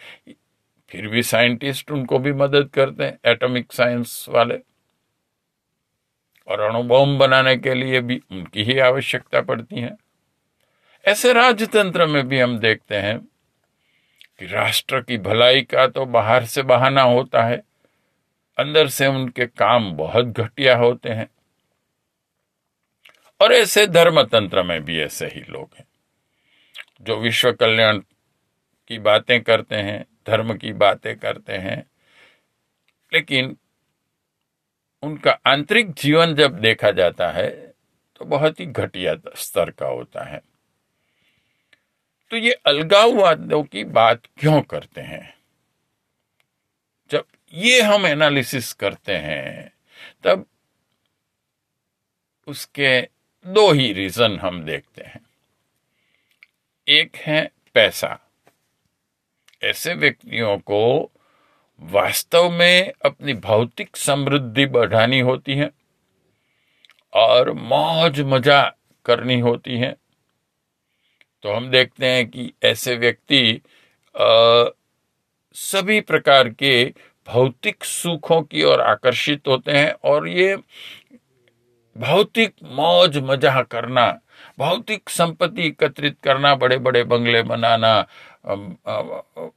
फिर 0.90 1.08
भी 1.08 1.22
साइंटिस्ट 1.22 1.90
उनको 1.90 2.18
भी 2.18 2.32
मदद 2.32 2.68
करते 2.68 3.04
हैं, 3.04 3.18
एटॉमिक 3.24 3.72
साइंस 3.72 4.26
वाले। 4.28 4.58
और 6.48 6.60
अणुबॉम्ब 6.60 7.18
बनाने 7.18 7.56
के 7.56 7.74
लिए 7.74 8.00
भी 8.00 8.20
उनकी 8.32 8.62
ही 8.62 8.78
आवश्यकता 8.78 9.40
पड़ती 9.40 9.80
है। 9.80 9.96
ऐसे 11.04 11.32
राजतंत्र 11.32 12.06
में 12.06 12.28
भी 12.28 12.38
हम 12.40 12.58
देखते 12.58 12.96
हैं 12.96 13.18
कि 14.38 14.46
राष्ट्र 14.46 15.00
की 15.00 15.18
भलाई 15.18 15.62
का 15.62 15.86
तो 15.86 16.04
बाहर 16.06 16.44
से 16.44 16.62
बहाना 16.62 17.02
होता 17.02 17.42
है, 17.42 17.62
अंदर 18.58 18.88
से 18.88 19.06
उनके 19.06 19.46
काम 19.46 19.92
बहुत 19.92 20.26
घटिया 20.26 20.76
होते 20.76 21.08
हैं। 21.08 21.28
और 23.40 23.52
ऐसे 23.52 23.86
धर्म 23.86 24.22
तंत्र 24.22 24.62
में 24.62 24.80
भी 24.84 25.00
ऐसे 25.00 25.26
ही 25.26 25.40
लोग 25.40 25.70
हैं, 25.78 25.84
जो 27.00 27.16
विश्व 27.16 27.52
कल्याण 27.52 27.98
की 28.88 28.98
बातें 28.98 29.40
करते 29.42 29.76
हैं 29.76 30.04
धर्म 30.28 30.56
की 30.56 30.72
बातें 30.72 31.16
करते 31.18 31.52
हैं। 31.52 31.82
लेकिन 33.12 33.56
उनका 35.02 35.30
आंतरिक 35.46 35.90
जीवन 35.92 36.34
जब 36.34 36.58
देखा 36.60 36.90
जाता 36.90 37.30
है 37.30 37.68
तो 38.16 38.24
बहुत 38.24 38.60
ही 38.60 38.66
घटिया 38.66 39.14
स्तर 39.36 39.70
का 39.70 39.86
होता 39.86 40.24
है। 40.24 40.40
तो 42.30 42.36
ये 42.36 42.52
अलगाववादियों 42.66 43.62
की 43.64 43.84
बात 43.84 44.16
क्यों 44.36 44.62
करते 44.62 45.00
हैं? 45.00 45.38
जब 47.10 47.24
ये 47.52 47.80
हम 47.82 48.06
एनालिसिस 48.06 48.72
करते 48.72 49.16
हैं, 49.16 49.72
तब 50.24 50.46
उसके 52.46 53.00
दो 53.46 53.72
ही 53.72 53.92
रीजन 53.92 54.38
हम 54.38 54.64
देखते 54.64 55.02
हैं। 55.02 55.20
एक 56.88 57.16
है 57.16 57.50
पैसा। 57.74 58.27
ऐसे 59.62 59.94
व्यक्तियों 59.94 60.56
को 60.60 61.10
वास्तव 61.82 62.48
में 62.50 62.92
अपनी 63.04 63.34
भौतिक 63.34 63.96
समृद्धि 63.96 64.66
बढ़ानी 64.68 65.20
होती 65.20 65.54
है 65.54 65.70
और 67.12 67.52
मौज 67.52 68.20
मज़ा 68.22 68.62
करनी 69.06 69.38
होती 69.40 69.76
है। 69.78 69.96
तो 71.44 71.52
हम 71.52 71.68
देखते 71.70 72.06
हैं 72.06 72.28
कि 72.30 72.52
ऐसे 72.64 72.96
व्यक्ति 72.96 73.60
सभी 75.56 76.00
प्रकार 76.02 76.48
के 76.48 76.84
भौतिक 77.28 77.84
सुखों 77.84 78.40
की 78.42 78.62
ओर 78.64 78.80
आकर्षित 78.80 79.48
होते 79.48 79.72
हैं 79.72 79.92
और 80.04 80.28
ये 80.28 80.56
भौतिक 81.96 82.54
मौज 82.64 83.16
मज़ा 83.20 83.62
करना, 83.62 84.10
भौतिक 84.58 85.10
संपत्ति 85.10 85.66
एकत्रित 85.66 86.16
करना 86.24 86.54
बड़े 86.54 86.78
बड़े 86.78 87.02
बंगले 87.04 87.42
बनाना 87.42 88.00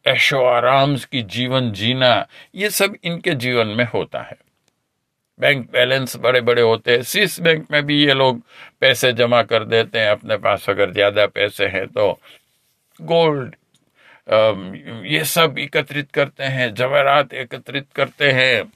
ऐशो 0.07 0.43
आराम 0.45 0.95
की 1.11 1.21
जीवन 1.23 1.71
जीना, 1.71 2.27
ये 2.55 2.69
सब 2.69 2.95
इनके 3.03 3.33
जीवन 3.35 3.67
में 3.67 3.85
होता 3.85 4.21
है। 4.21 4.37
बैंक 5.39 5.69
बैलेंस 5.71 6.15
बड़े 6.17 6.41
बड़े 6.41 6.61
होते 6.61 6.91
हैं। 6.91 7.01
स्विस 7.03 7.39
बैंक 7.41 7.65
में 7.71 7.81
भी 7.85 8.03
ये 8.05 8.13
लोग 8.13 8.41
पैसे 8.81 9.11
जमा 9.13 9.41
कर 9.43 9.63
देते 9.65 9.99
हैं, 9.99 10.09
अपने 10.09 10.37
पास 10.37 10.69
अगर 10.69 10.91
ज़्यादा 10.93 11.25
पैसे 11.27 11.67
हैं 11.67 11.87
तो। 11.87 12.11
गोल्ड 12.99 13.55
ये 15.07 15.23
सब 15.25 15.55
एकत्रित 15.59 16.11
करते 16.11 16.43
हैं, 16.45 16.73
जवाहरात 16.73 17.33
एकत्रित 17.33 17.87
करते 17.95 18.31
हैं। 18.31 18.71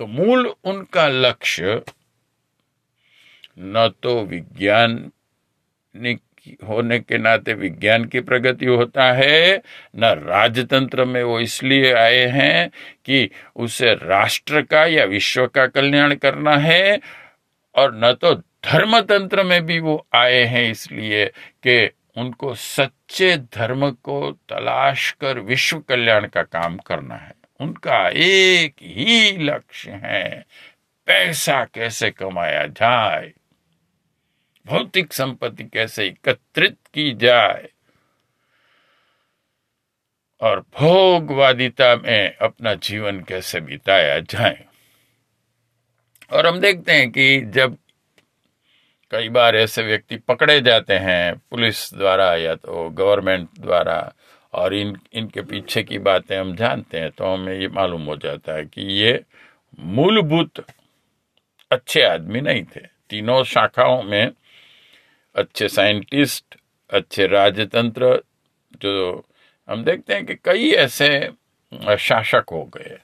तो 0.00 0.06
मूल 0.08 0.46
उनका 0.64 1.06
लक्ष्य, 1.08 1.82
न 3.58 3.88
तो 4.02 4.20
विज्ञान 4.24 5.10
होने 6.68 6.98
के 6.98 7.18
नाते 7.18 7.54
विज्ञान 7.54 8.04
की 8.04 8.20
प्रगति 8.20 8.66
होता 8.66 9.12
है, 9.12 9.62
न 9.96 10.04
राजतंत्र 10.26 11.04
में 11.04 11.22
वो 11.22 11.38
इसलिए 11.40 11.92
आए 11.92 12.24
हैं 12.26 12.70
कि 13.04 13.28
उसे 13.56 13.94
राष्ट्र 13.94 14.62
का 14.62 14.84
या 14.86 15.04
विश्व 15.04 15.46
का 15.46 15.66
कल्याण 15.66 16.14
करना 16.14 16.56
है, 16.56 17.00
और 17.74 17.94
न 17.94 18.12
तो 18.12 18.34
धर्मतंत्र 18.34 19.42
में 19.42 19.66
भी 19.66 19.78
वो 19.80 20.06
आए 20.14 20.42
हैं 20.44 20.70
इसलिए 20.70 21.26
कि 21.66 21.90
उनको 22.16 22.54
सच्चे 22.54 23.36
धर्म 23.36 23.90
को 23.90 24.30
तलाश 24.48 25.10
कर 25.20 25.38
विश्व 25.38 25.78
कल्याण 25.78 26.26
का 26.26 26.42
काम 26.42 26.76
करना 26.76 27.14
है। 27.14 27.32
उनका 27.60 28.08
एक 28.08 28.74
ही 28.82 29.36
लक्ष्य 29.38 30.00
है, 30.04 30.44
पैसा 31.08 31.64
कैसे 31.64 32.10
कमाया 32.10 32.66
जाए? 32.66 33.32
भौतिक 34.66 35.12
संपत्ति 35.12 35.64
कैसे 35.64 36.06
एकत्रित 36.06 36.76
की 36.94 37.12
जाए? 37.12 37.68
और 40.40 40.60
भोगवादिता 40.60 41.96
में 41.96 42.36
अपना 42.36 42.74
जीवन 42.74 43.20
कैसे 43.20 43.60
बिताया 43.60 44.18
जाए? 44.20 44.64
और 46.32 46.46
हम 46.46 46.60
देखते 46.60 46.92
हैं 46.92 47.10
कि 47.10 47.40
जब 47.40 47.76
कई 49.10 49.28
बार 49.28 49.56
ऐसे 49.56 49.82
व्यक्ति 49.82 50.16
पकड़े 50.16 50.60
जाते 50.60 50.94
हैं, 50.94 51.34
पुलिस 51.50 51.94
द्वारा 51.94 52.36
या 52.36 52.54
तो 52.54 52.88
गवर्नमेंट 52.90 53.48
द्वारा, 53.60 54.12
और 54.52 54.74
इन, 54.74 54.96
इनके 55.12 55.42
पीछे 55.42 55.82
की 55.82 55.98
बातें 55.98 56.38
हम 56.38 56.56
जानते 56.56 57.00
हैं 57.00 57.10
तो 57.10 57.24
हमें 57.24 57.54
ये 57.54 57.68
मालूम 57.68 58.04
हो 58.04 58.16
जाता 58.16 58.52
है 58.52 58.64
कि 58.64 58.82
ये 58.82 59.24
मूलभूत 59.78 60.64
अच्छे 61.70 62.02
आदमी 62.02 62.40
नहीं 62.40 62.64
थे। 62.64 62.80
तीनों 63.10 63.44
शाखाओं 63.44 64.02
में 64.02 64.32
अच्छे 65.36 65.68
साइंटिस्ट 65.68 66.56
अच्छे 66.90 67.26
राजतंत्र 67.26 68.22
जो 68.82 69.24
हम 69.68 69.84
देखते 69.84 70.14
हैं 70.14 70.24
कि 70.26 70.34
कई 70.44 70.70
ऐसे 70.70 71.08
शासक 71.98 72.44
हो 72.52 72.64
गए 72.76 72.98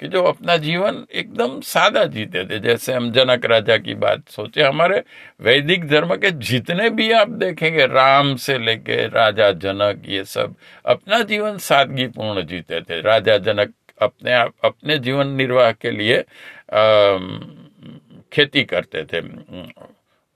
कि 0.00 0.08
जो 0.08 0.22
अपना 0.22 0.56
जीवन 0.56 1.04
एकदम 1.12 1.60
सादा 1.60 2.04
जीते 2.04 2.44
थे। 2.44 2.58
जैसे 2.58 2.92
हम 2.92 3.10
जनक 3.12 3.44
राजा 3.46 3.76
की 3.76 3.94
बात 3.94 4.28
सोचे 4.28 4.62
हमारे 4.62 5.02
वैदिक 5.40 5.86
धर्म 5.88 6.14
के 6.16 6.30
जितने 6.30 6.88
भी 6.90 7.10
आप 7.12 7.30
देखेंगे 7.30 7.86
राम 7.86 8.34
से 8.36 8.58
लेके 8.58 9.06
राजा 9.08 9.50
जनक 9.52 10.02
ये 10.06 10.24
सब 10.24 10.54
अपना 10.86 11.20
जीवन 11.22 11.58
सादगी 11.58 12.06
पूर्ण 12.08 12.42
जीते 12.46 12.80
थे। 12.80 13.00
राजा 13.00 13.38
जनक 13.38 13.72
अपने 14.02 14.32
आप 14.32 14.54
अपने 14.64 14.98
जीवन 14.98 15.28
निर्वाह 15.28 15.72
के 15.72 15.90
लिए 15.90 16.18
आ, 16.18 17.18
खेती 18.32 18.64
करते 18.64 19.04
थे। 19.04 19.20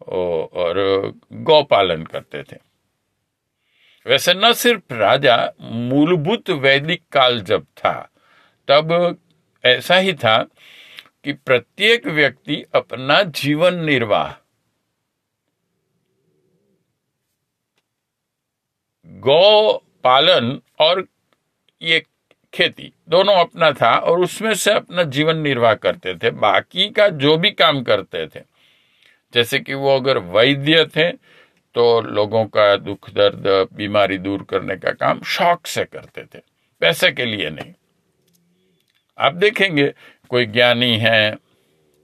और 0.09 1.13
गौ 1.33 1.63
पालन 1.63 2.03
करते 2.03 2.43
थे। 2.43 2.57
वैसे 4.07 4.35
न 4.35 4.53
सिर्फ़ 4.53 4.95
राजा, 4.95 5.53
मूलभूत 5.61 6.51
वैदिक 6.51 7.03
काल 7.13 7.41
जब 7.41 7.65
था, 7.65 8.11
तब 8.69 9.19
ऐसा 9.65 9.97
ही 9.97 10.13
था 10.13 10.47
कि 11.25 11.33
प्रत्येक 11.33 12.07
व्यक्ति 12.07 12.65
अपना 12.75 13.23
जीवन 13.23 13.75
निर्वाह। 13.75 14.33
गौ 19.07 19.73
पालन 20.05 20.61
और 20.81 21.07
ये 21.83 22.03
खेती 22.55 22.93
दोनों 23.09 23.35
अपना 23.35 23.73
था 23.73 23.97
और 23.99 24.21
उसमें 24.21 24.55
से 24.55 24.73
अपना 24.73 25.03
जीवन 25.03 25.37
निर्वाह 25.37 25.75
करते 25.75 26.15
थे, 26.15 26.31
बाकी 26.31 26.91
का 26.91 27.09
जो 27.09 27.37
भी 27.37 27.51
काम 27.51 27.83
करते 27.83 28.27
थे। 28.27 28.41
जैसे 29.33 29.59
कि 29.61 29.75
वो 29.75 29.97
अगर 29.97 30.19
वैद्य 30.19 30.85
थे 30.87 31.11
तो 31.75 32.01
लोगों 32.03 32.45
का 32.47 32.75
दुख, 32.77 33.11
दर्द, 33.11 33.47
बीमारी 33.73 34.19
दूर 34.19 34.43
करने 34.51 34.77
का 34.77 34.91
काम 34.93 35.21
शौक 35.27 35.67
से 35.67 35.85
करते 35.85 36.23
थे, 36.25 36.41
पैसे 36.83 37.11
के 37.13 37.25
लिए 37.25 37.51
नहीं। 37.51 37.73
आप 39.19 39.35
देखेंगे, 39.35 39.93
कोई 40.31 40.47
ज्ञानी 40.49 40.97
है 40.97 41.37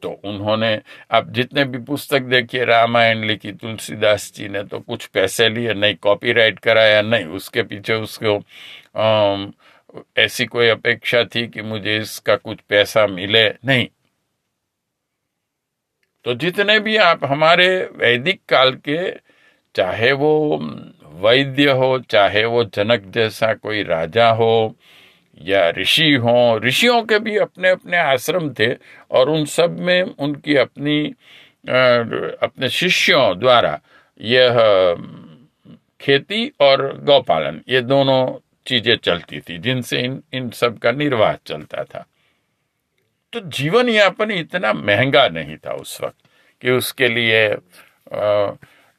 तो 0.03 0.11
उन्होंने, 0.25 0.81
आप 1.11 1.29
जितने 1.31 1.65
भी 1.65 1.79
पुस्तक 1.85 2.23
देखिए, 2.23 2.65
रामायण 2.65 3.25
लिखी, 3.25 3.53
तुलसीदास 3.53 4.31
जी 4.35 4.49
ने 4.49 4.63
तो 4.65 4.81
कुछ 4.81 5.07
पैसे 5.07 5.49
लिए, 5.49 5.75
नहीं 5.75 5.95
कॉपीराइट 5.97 6.59
कराया, 6.59 7.01
नहीं, 7.03 7.25
उसके 7.27 7.63
पीछे 7.63 7.95
उसको 7.95 8.39
ऐसी 10.19 10.47
कोई 10.47 10.69
अपेक्षा 10.69 11.23
थी 11.25 11.47
कि 11.49 11.63
मुझे 11.63 11.97
इसका 11.99 12.37
कुछ 12.37 12.59
पैसा 12.69 13.07
मिले, 13.07 13.49
नहीं। 13.65 13.87
तो 16.27 16.35
जितने 16.35 16.79
भी 16.81 16.97
आप 16.97 17.25
हमारे 17.25 17.67
वैदिक 17.97 18.41
काल 18.49 18.73
के, 18.89 19.11
चाहे 19.75 20.11
वो 20.13 20.31
वैद्य 21.23 21.71
हो, 21.71 21.99
चाहे 22.11 22.45
वो 22.45 22.65
जनक 22.67 23.03
जैसा 23.15 23.53
कोई 23.55 23.83
राजा 23.83 24.29
हो, 24.31 24.77
या 25.41 25.69
ऋषि 25.71 26.13
हो, 26.15 26.59
ऋषियों 26.65 27.03
के 27.03 27.19
भी 27.19 27.37
अपने 27.37 27.71
अपने 27.71 27.99
आश्रम 27.99 28.49
थे, 28.55 28.73
और 29.11 29.31
उन 29.31 29.45
सब 29.45 29.79
में 29.81 30.03
उनकी 30.03 30.57
अपनी 30.57 30.99
अपने 32.43 32.69
शिष्यों 32.71 33.39
द्वारा 33.39 33.79
यह, 34.21 34.59
खेती 36.01 36.47
और 36.61 36.83
गौपालन 37.05 37.61
ये 37.69 37.81
दोनों 37.83 38.21
चीज़ें 38.67 38.97
चलती 38.97 39.41
थी, 39.41 39.59
जिनसे 39.59 40.01
इन 40.01 40.23
इन 40.35 40.51
सब 40.51 40.79
का 40.79 40.93
निर्वाह 40.93 41.35
चलता 41.47 41.85
था। 41.85 42.05
तो 43.37 43.41
जीवन 43.41 43.89
यापन 43.89 44.31
इतना 44.31 44.73
महँगा 44.73 45.29
नहीं 45.29 45.57
था 45.57 45.73
उस 45.73 46.01
वक्त 46.01 46.29
कि 46.61 46.71
उसके 46.71 47.09
लिए 47.09 47.49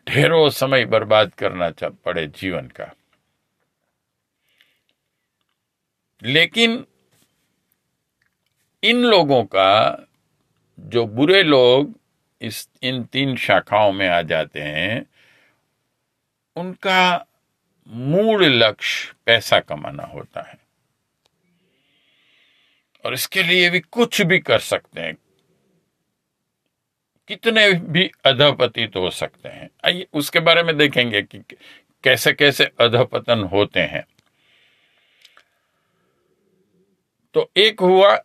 ढेरों 0.08 0.50
समय 0.50 0.86
बर्बाद 0.86 1.34
करना 1.34 1.72
पड़े 2.06 2.28
जीवन 2.28 2.68
का। 2.68 2.94
लेकिन 6.24 6.86
इन 8.84 9.02
लोगों 9.04 9.44
का, 9.44 10.06
जो 10.80 11.06
बुरे 11.08 11.44
लोग 11.44 12.00
इस, 12.42 12.70
इन 12.84 13.04
तीन 13.04 13.36
शाखाओं 13.36 13.92
में 13.92 14.08
आ 14.08 14.22
जाते 14.22 14.62
हैं, 14.62 15.06
उनका 16.56 17.26
मूल 17.88 18.46
लक्ष्य 18.46 19.14
पैसा 19.26 19.60
कमाना 19.60 20.04
होता 20.04 20.42
है। 20.42 20.67
और 23.08 23.14
इसके 23.14 23.44
लिए 23.44 23.70
भी 23.70 23.80
कुछ 23.80 24.22
भी 24.22 24.40
कर 24.40 24.60
सकते 24.60 25.02
हैं। 25.02 25.18
कितने 27.28 27.74
भी 27.74 28.12
अधपतित 28.26 28.96
हो 28.96 29.10
सकते 29.10 29.50
हैं। 29.50 29.70
आइए, 29.86 30.08
उसके 30.14 30.40
बारे 30.40 30.64
में 30.64 30.78
देखेंगे 30.78 31.22
कि 31.22 31.40
कैसे 32.04 32.34
कैसे 32.34 32.66
अधपतन 32.80 33.40
होते 33.44 33.80
हैं। 33.80 34.06
तो 37.34 37.52
एक 37.58 37.80
हुआ 37.80 38.16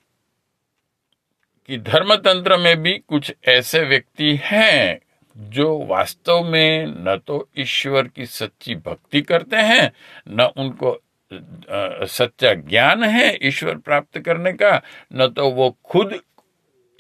कि 1.67 1.79
धर्मतंत्र 1.79 2.57
में 2.57 2.83
भी 2.83 2.99
कुछ 2.99 3.35
ऐसे 3.49 3.81
व्यक्ति 3.81 4.41
हैं 4.43 4.99
जो 5.37 5.79
वास्तव 5.79 6.43
में 6.43 6.87
न 6.87 7.17
तो 7.27 7.49
ईश्वर 7.59 8.09
की 8.09 8.27
सच्ची 8.27 8.75
भक्ति 8.75 9.23
करते 9.23 9.57
हैं, 9.57 9.93
न 10.29 10.41
उनको 10.41 11.03
सच्चा 12.09 12.53
ज्ञान 12.55 13.05
है 13.05 13.39
ईश्वर 13.43 13.77
प्राप्त 13.77 14.19
करने 14.19 14.53
का, 14.53 14.81
न 15.13 15.29
तो 15.29 15.49
वो 15.51 15.77
खुद 15.85 16.21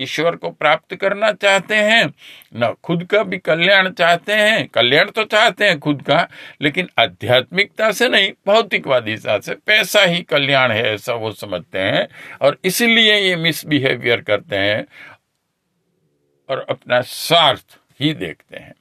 ईश्वर 0.01 0.37
को 0.37 0.51
प्राप्त 0.51 0.95
करना 0.95 1.31
चाहते 1.33 1.75
हैं, 1.75 2.07
न 2.55 2.73
खुद 2.85 3.05
का 3.05 3.23
भी 3.23 3.39
कल्याण 3.39 3.91
चाहते 3.91 4.33
हैं। 4.33 4.67
कल्याण 4.69 5.11
तो 5.11 5.25
चाहते 5.25 5.65
हैं 5.65 5.79
खुद 5.79 6.03
का, 6.03 6.27
लेकिन 6.63 6.89
आध्यात्मिकता 6.99 7.91
से 7.93 8.09
नहीं, 8.09 8.33
भौतिकवादीता 8.47 9.39
से 9.39 9.55
पैसा 9.55 10.03
ही 10.03 10.23
कल्याण 10.23 10.73
है, 10.73 10.83
ऐसा 10.95 11.15
वो 11.15 11.33
समझते 11.33 11.79
हैं। 11.79 12.07
और 12.41 12.59
इसलिए 12.65 13.17
ये 13.17 13.37
मिसबिहेवियर 13.37 14.21
करते 14.21 14.57
हैं 14.57 14.87
और 16.49 16.67
अपना 16.71 17.01
स्वार्थ 17.01 17.79
ही 18.01 18.15
देखते 18.15 18.57
हैं। 18.57 18.75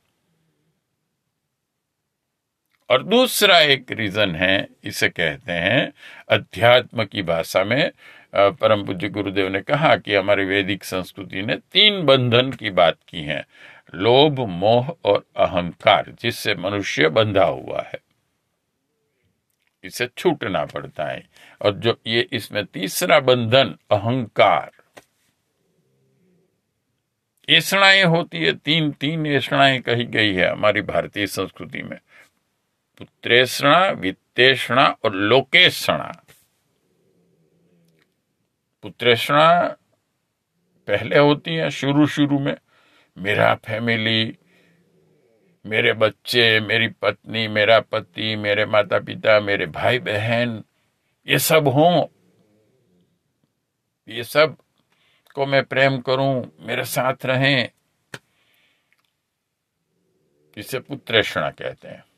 और 2.91 3.03
दूसरा 3.03 3.59
एक 3.59 3.91
रीजन 3.91 4.35
है, 4.35 4.67
इसे 4.83 5.09
कहते 5.09 5.51
हैं 5.51 5.91
अध्यात्म 6.29 7.03
की 7.05 7.21
भाषा 7.21 7.63
में 7.63 7.91
परम 8.35 8.85
पूज्य 8.85 9.09
गुरुदेव 9.09 9.47
ने 9.49 9.61
कहा 9.61 9.95
कि 9.95 10.15
हमारी 10.15 10.45
वैदिक 10.45 10.83
संस्कृति 10.83 11.41
ने 11.41 11.55
तीन 11.55 12.01
बंधन 12.05 12.51
की 12.51 12.69
बात 12.69 12.97
की 13.07 13.21
है, 13.21 13.45
लोभ, 13.95 14.39
मोह 14.39 14.95
और 15.05 15.23
अहंकार, 15.37 16.13
जिससे 16.21 16.55
मनुष्य 16.55 17.09
बंधा 17.09 17.45
हुआ 17.45 17.81
है। 17.87 17.99
इसे 19.83 20.07
छूटना 20.17 20.65
पड़ता 20.65 21.05
है। 21.05 21.23
और 21.61 21.73
जो 21.75 21.97
ये 22.07 22.27
इसमें 22.33 22.65
तीसरा 22.65 23.19
बंधन, 23.19 23.75
अहंकार 23.91 24.71
ऐषणाएँ 27.49 28.03
होती 28.03 28.37
है 28.37 28.53
तीन 28.53 28.91
तीन 28.91 29.27
ऐषणाएँ 29.27 29.79
कही 29.79 30.05
गई 30.05 30.33
है 30.33 30.49
हमारी 30.51 30.81
भारतीय 30.81 31.27
संस्कृति 31.27 31.81
में। 31.83 31.97
पुत्रेषणा, 33.01 33.89
वित्तेषणा 33.89 34.85
और 35.03 35.11
लोकेषणा। 35.11 36.11
पुत्रेषणा 38.81 39.69
पहले 40.87 41.17
होती 41.17 41.55
है 41.55 41.69
शुरू 41.69 42.05
शुरू 42.05 42.39
में। 42.39 42.53
मेरा 43.17 43.55
फैमिली, 43.55 44.37
मेरे 45.65 45.93
बच्चे, 45.93 46.59
मेरी 46.59 46.87
पत्नी, 46.87 47.47
मेरा 47.47 47.79
पति, 47.79 48.35
मेरे 48.35 48.65
माता 48.65 48.99
पिता 48.99 49.39
मेरे 49.39 49.65
भाई 49.65 49.99
बहन 49.99 50.61
ये 51.27 51.39
सब 51.39 51.67
हों। 51.67 52.05
ये 54.07 54.23
सबको 54.23 55.45
मैं 55.45 55.63
प्रेम 55.63 56.01
करूँ, 56.01 56.43
मेरे 56.59 56.83
साथ 56.83 57.25
रहें। 57.25 57.67
इसे 60.57 60.79
पुत्रेषणा 60.79 61.49
कहते 61.49 61.87
हैं। 61.87 62.10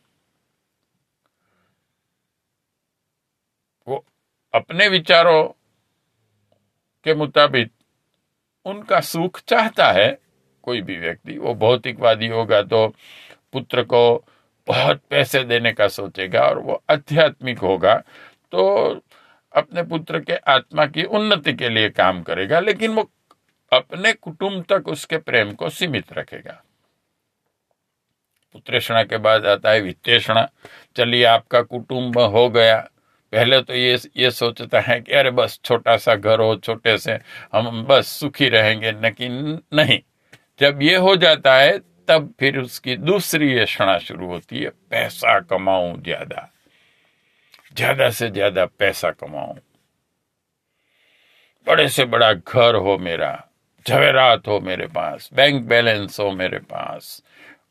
वो 3.88 4.04
अपने 4.54 4.88
विचारों 4.88 5.44
के 7.06 7.14
मुताबिक 7.16 7.72
उनका 8.66 9.00
सुख 9.02 9.40
चाहता 9.40 9.92
है, 9.92 10.18
कोई 10.64 10.82
भी 10.82 10.98
व्यक्ति, 10.98 11.38
वो 11.38 11.54
भौतिकवादी 11.56 12.28
होगा 12.28 12.62
तो 12.64 12.88
पुत्र 13.54 13.84
को 13.84 14.26
बहुत 14.68 15.02
पैसे 15.10 15.44
देने 15.44 15.72
का 15.72 15.88
सोचेगा 15.88 16.42
और 16.42 16.60
वो 16.60 16.82
आध्यात्मिक 16.90 17.60
होगा 17.60 17.96
तो 18.54 18.68
अपने 19.54 19.84
पुत्र 19.84 20.20
के 20.20 20.36
आत्मा 20.48 20.86
की 20.86 21.04
उन्नति 21.04 21.54
के 21.54 21.70
लिए 21.70 21.90
काम 21.90 22.22
करेगा, 22.24 22.60
लेकिन 22.60 22.94
वो 22.94 23.10
अपने 23.72 24.14
कुटुंब 24.14 24.64
तक 24.70 24.88
उसके 24.88 25.18
प्रेम 25.18 25.52
को 25.54 25.70
सीमित 25.70 26.14
रखेगा। 26.14 26.62
पुत्रेषणा 28.56 29.04
के 29.04 29.18
बाद 29.18 29.46
आता 29.46 29.72
है 29.72 29.82
वित्तेषणा। 29.82 30.48
चलिए 30.96 31.24
आपका 31.26 31.62
कुटुंब 31.62 32.18
हो 32.18 32.50
गया। 32.50 32.88
पहले 33.34 33.62
तो 33.62 33.74
ये 33.74 33.98
ये 34.18 34.30
सोचता 34.32 34.80
है 34.80 35.00
कि 35.02 35.12
अरे 35.12 35.32
बस 35.32 35.60
छोटा 35.66 35.96
सा 35.98 36.16
घर 36.16 36.40
हो, 36.40 36.56
छोटे 36.56 36.98
से 36.98 37.20
हम 37.54 37.84
बस 37.84 38.08
सुखी 38.10 38.50
रहेंगे 38.50 38.92
लेकिन 38.94 39.60
नहीं। 39.74 40.00
जब 40.60 40.82
ये 40.82 40.96
हो 40.98 41.16
जाता 41.16 41.56
है, 41.56 41.78
तब 42.08 42.34
फिर 42.40 42.58
उसकी 42.60 42.96
दूसरी 42.98 43.52
ये 43.54 43.66
क्षणा 43.66 43.98
शुरू 44.00 44.28
होती 44.28 44.60
है, 44.60 44.70
पैसा 44.70 45.40
कमाऊं 45.40 46.02
ज़्यादा। 46.02 46.50
ज़्यादा 47.76 48.10
से 48.10 48.30
ज़्यादा 48.30 48.66
पैसा 48.66 49.12
कमाऊं। 49.12 49.56
बड़े 51.68 51.88
से 51.90 52.06
बड़ा 52.06 52.32
घर 52.34 52.76
हो 52.76 52.98
मेरा 52.98 53.32
जवेरात 53.86 54.48
हो 54.48 54.60
मेरे 54.60 54.88
पास, 54.88 55.30
बैंक 55.34 55.64
बैलेंस 55.64 56.20
हो 56.20 56.30
मेरे 56.32 56.60
पास, 56.60 57.24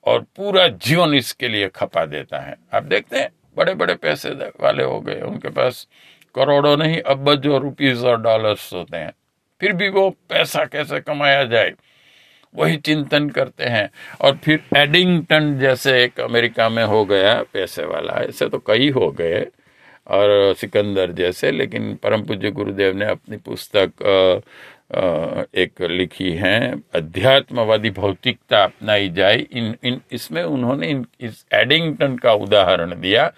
और 0.06 0.20
पूरा 0.36 0.66
जीवन 0.68 1.14
इसके 1.14 1.48
लिए 1.48 1.68
खपा 1.68 2.04
देता 2.06 2.38
है। 2.38 2.56
आप 2.74 2.82
देखते 2.84 3.18
हैं 3.18 3.30
बड़े 3.56 3.74
बड़े 3.74 3.94
पैसे 3.94 4.30
वाले 4.30 4.84
हो 4.84 5.00
गए, 5.00 5.20
उनके 5.20 5.48
पास 5.48 5.88
करोड़ों 6.34 6.76
नहीं 6.76 7.00
अब्बजों 7.00 7.60
रुपीज़ 7.60 8.06
और 8.06 8.22
डॉलर्स 8.22 8.72
होते 8.72 8.96
हैं। 8.96 9.12
फिर 9.60 9.72
भी 9.72 9.88
वो 9.88 10.10
पैसा 10.10 10.64
कैसे 10.64 11.00
कमाया 11.00 11.44
जाए? 11.44 11.72
वही 12.54 12.76
चिंतन 12.76 13.28
करते 13.28 13.64
हैं। 13.64 13.90
और 14.20 14.36
फिर 14.36 14.60
एडिंगटन 14.76 15.58
जैसे 15.58 16.04
एक 16.04 16.20
अमेरिका 16.20 16.68
में 16.68 16.84
हो 16.84 17.04
गया, 17.04 17.42
पैसे 17.42 17.84
वाला, 17.84 18.12
ऐसे 18.12 18.48
तो 18.48 18.58
कई 18.58 18.90
हो 18.90 19.10
गए, 19.10 19.46
और 20.06 20.54
सिकंदर 20.54 21.12
जैसे, 21.12 21.50
लेकिन 21.50 21.96
परम 21.96 22.22
पूज्य 22.22 22.50
गुरुदेव 22.50 22.96
ने 22.96 23.04
अपनी 23.04 23.36
पुस्तक 23.36 23.92
एक 24.94 25.82
लिखी 25.82 26.30
है, 26.32 26.74
अध्यात्मवादी 26.94 27.90
भौतिकता 27.90 28.62
अपनाई 28.64 29.08
जाए। 29.08 29.36
इन 29.36 29.74
इन, 29.84 30.00
इसमें 30.12 30.42
उन्होंने 30.42 30.88
इन, 30.88 31.06
इस 31.20 31.46
एडिंगटन 31.52 32.16
का 32.16 32.32
उदाहरण 32.32 33.00
दिया 33.00 33.32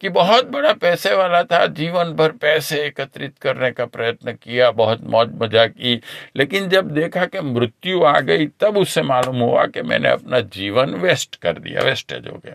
कि 0.00 0.08
बहुत 0.08 0.46
बड़ा 0.46 0.72
पैसे 0.72 1.14
वाला 1.14 1.42
था, 1.42 1.66
जीवन 1.66 2.12
भर 2.12 2.32
पैसे 2.32 2.82
एकत्रित 2.84 3.38
करने 3.38 3.70
का 3.70 3.86
प्रयत्न 3.86 4.32
किया, 4.32 4.70
बहुत 4.70 5.04
मौज 5.04 5.30
मज़ा 5.42 5.66
की। 5.66 6.00
लेकिन 6.36 6.68
जब 6.68 6.90
देखा 6.90 7.24
कि 7.26 7.40
मृत्यु 7.40 8.02
आ 8.04 8.20
गई, 8.20 8.46
तब 8.46 8.76
उससे 8.76 9.02
मालूम 9.02 9.36
हुआ 9.36 9.66
कि 9.66 9.82
मैंने 9.82 10.08
अपना 10.08 10.40
जीवन 10.40 10.94
वेस्ट 10.94 11.36
कर 11.36 11.58
दिया, 11.58 11.82
वेस्टेज 11.82 12.26
हो 12.26 12.40
गया। 12.44 12.54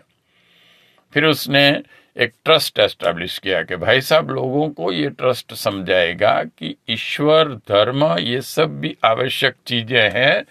फिर 1.12 1.24
उसने 1.24 1.82
एक 2.16 2.32
ट्रस्ट 2.44 2.78
एस्टेब्लिश 2.78 3.38
किया 3.38 3.62
कि 3.62 3.76
भाई 3.76 4.00
साहब, 4.00 4.30
लोगों 4.30 4.70
को 4.70 4.92
ये 4.92 5.10
ट्रस्ट 5.10 5.54
समझाएगा 5.54 6.44
कि 6.44 6.76
ईश्वर, 6.90 7.54
धर्म, 7.54 8.18
ये 8.18 8.40
सब 8.40 8.80
भी 8.80 8.96
आवश्यक 9.04 9.54
चीज़ें 9.66 10.10
हैं। 10.10 10.44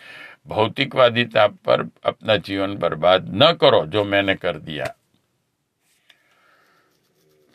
भौतिकवादिता 0.47 1.47
पर 1.47 1.89
अपना 2.05 2.35
जीवन 2.37 2.75
बर्बाद 2.75 3.31
न 3.33 3.51
करो, 3.53 3.85
जो 3.85 4.03
मैंने 4.03 4.35
कर 4.35 4.57
दिया। 4.57 4.85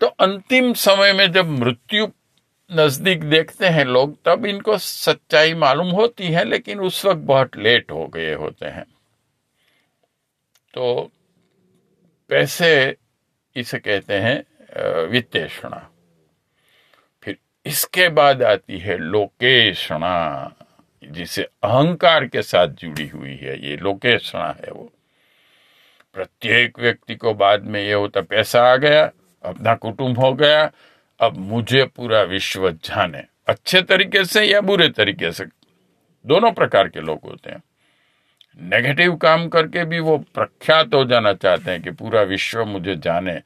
तो 0.01 0.07
अंतिम 0.07 0.73
समय 0.73 1.13
में 1.13 1.33
जब 1.33 1.47
मृत्यु 1.47 2.09
नज़दीक 2.73 3.25
देखते 3.25 3.67
हैं 3.67 3.85
लोग, 3.85 4.17
तब 4.25 4.47
इनको 4.47 4.79
सच्चाई 4.79 5.55
मालूम 5.55 5.89
होती 5.89 6.27
है, 6.27 6.45
लेकिन 6.45 6.81
उस 6.81 7.05
वक्त 7.05 7.21
बहुत 7.21 7.57
लेट 7.57 7.91
हो 7.91 8.07
गए 8.07 8.35
होते 8.35 8.67
हैं। 8.67 8.85
तो 10.75 11.11
पैसे 12.29 12.97
इसे 13.57 13.79
कहते 13.79 14.15
हैं 14.15 15.07
वित्तेषणा। 15.07 15.89
फिर 17.23 17.37
इसके 17.67 18.09
बाद 18.09 18.43
आती 18.43 18.79
है 18.79 18.97
लोकेषणा, 18.97 20.53
जिसे 21.05 21.43
अहंकार 21.43 22.27
के 22.27 22.43
साथ 22.43 22.69
जुड़ी 22.69 23.07
हुई 23.09 23.37
है, 23.37 23.59
ये 23.67 23.77
लोकेषणा 23.77 24.51
है 24.61 24.73
वो। 24.73 24.93
प्रत्येक 26.15 26.79
व्यक्ति 26.79 27.15
को 27.15 27.35
बाद 27.35 27.65
में 27.65 27.81
ये 27.83 27.93
होता, 27.93 28.21
पैसा 28.21 28.63
आ 28.65 28.77
गया, 28.77 29.11
अपना 29.45 29.75
कुटुंब 29.75 30.19
हो 30.19 30.33
गया, 30.35 30.71
अब 31.21 31.37
मुझे 31.37 31.85
पूरा 31.87 32.23
विश्व 32.23 32.71
जाने। 32.71 33.23
अच्छे 33.49 33.83
तरीके 33.83 34.25
से 34.25 34.45
या 34.45 34.61
बुरे 34.61 34.89
तरीके 34.89 35.31
से? 35.33 35.45
दोनों 36.25 36.53
प्रकार 36.53 36.89
के 36.89 37.01
लोग 37.01 37.21
होते 37.25 37.51
हैं। 37.51 37.63
नेगेटिव 38.61 39.17
काम 39.17 39.49
करके 39.49 39.85
भी 39.85 39.99
वो 39.99 40.19
प्रख्यात 40.19 40.95
हो 40.95 41.05
जाना 41.05 41.33
चाहते 41.33 41.71
हैं 41.71 41.83
कि 41.83 41.91
पूरा 41.91 42.23
विश्व 42.23 42.65
मुझे 42.65 42.97
जाने। 42.97 43.43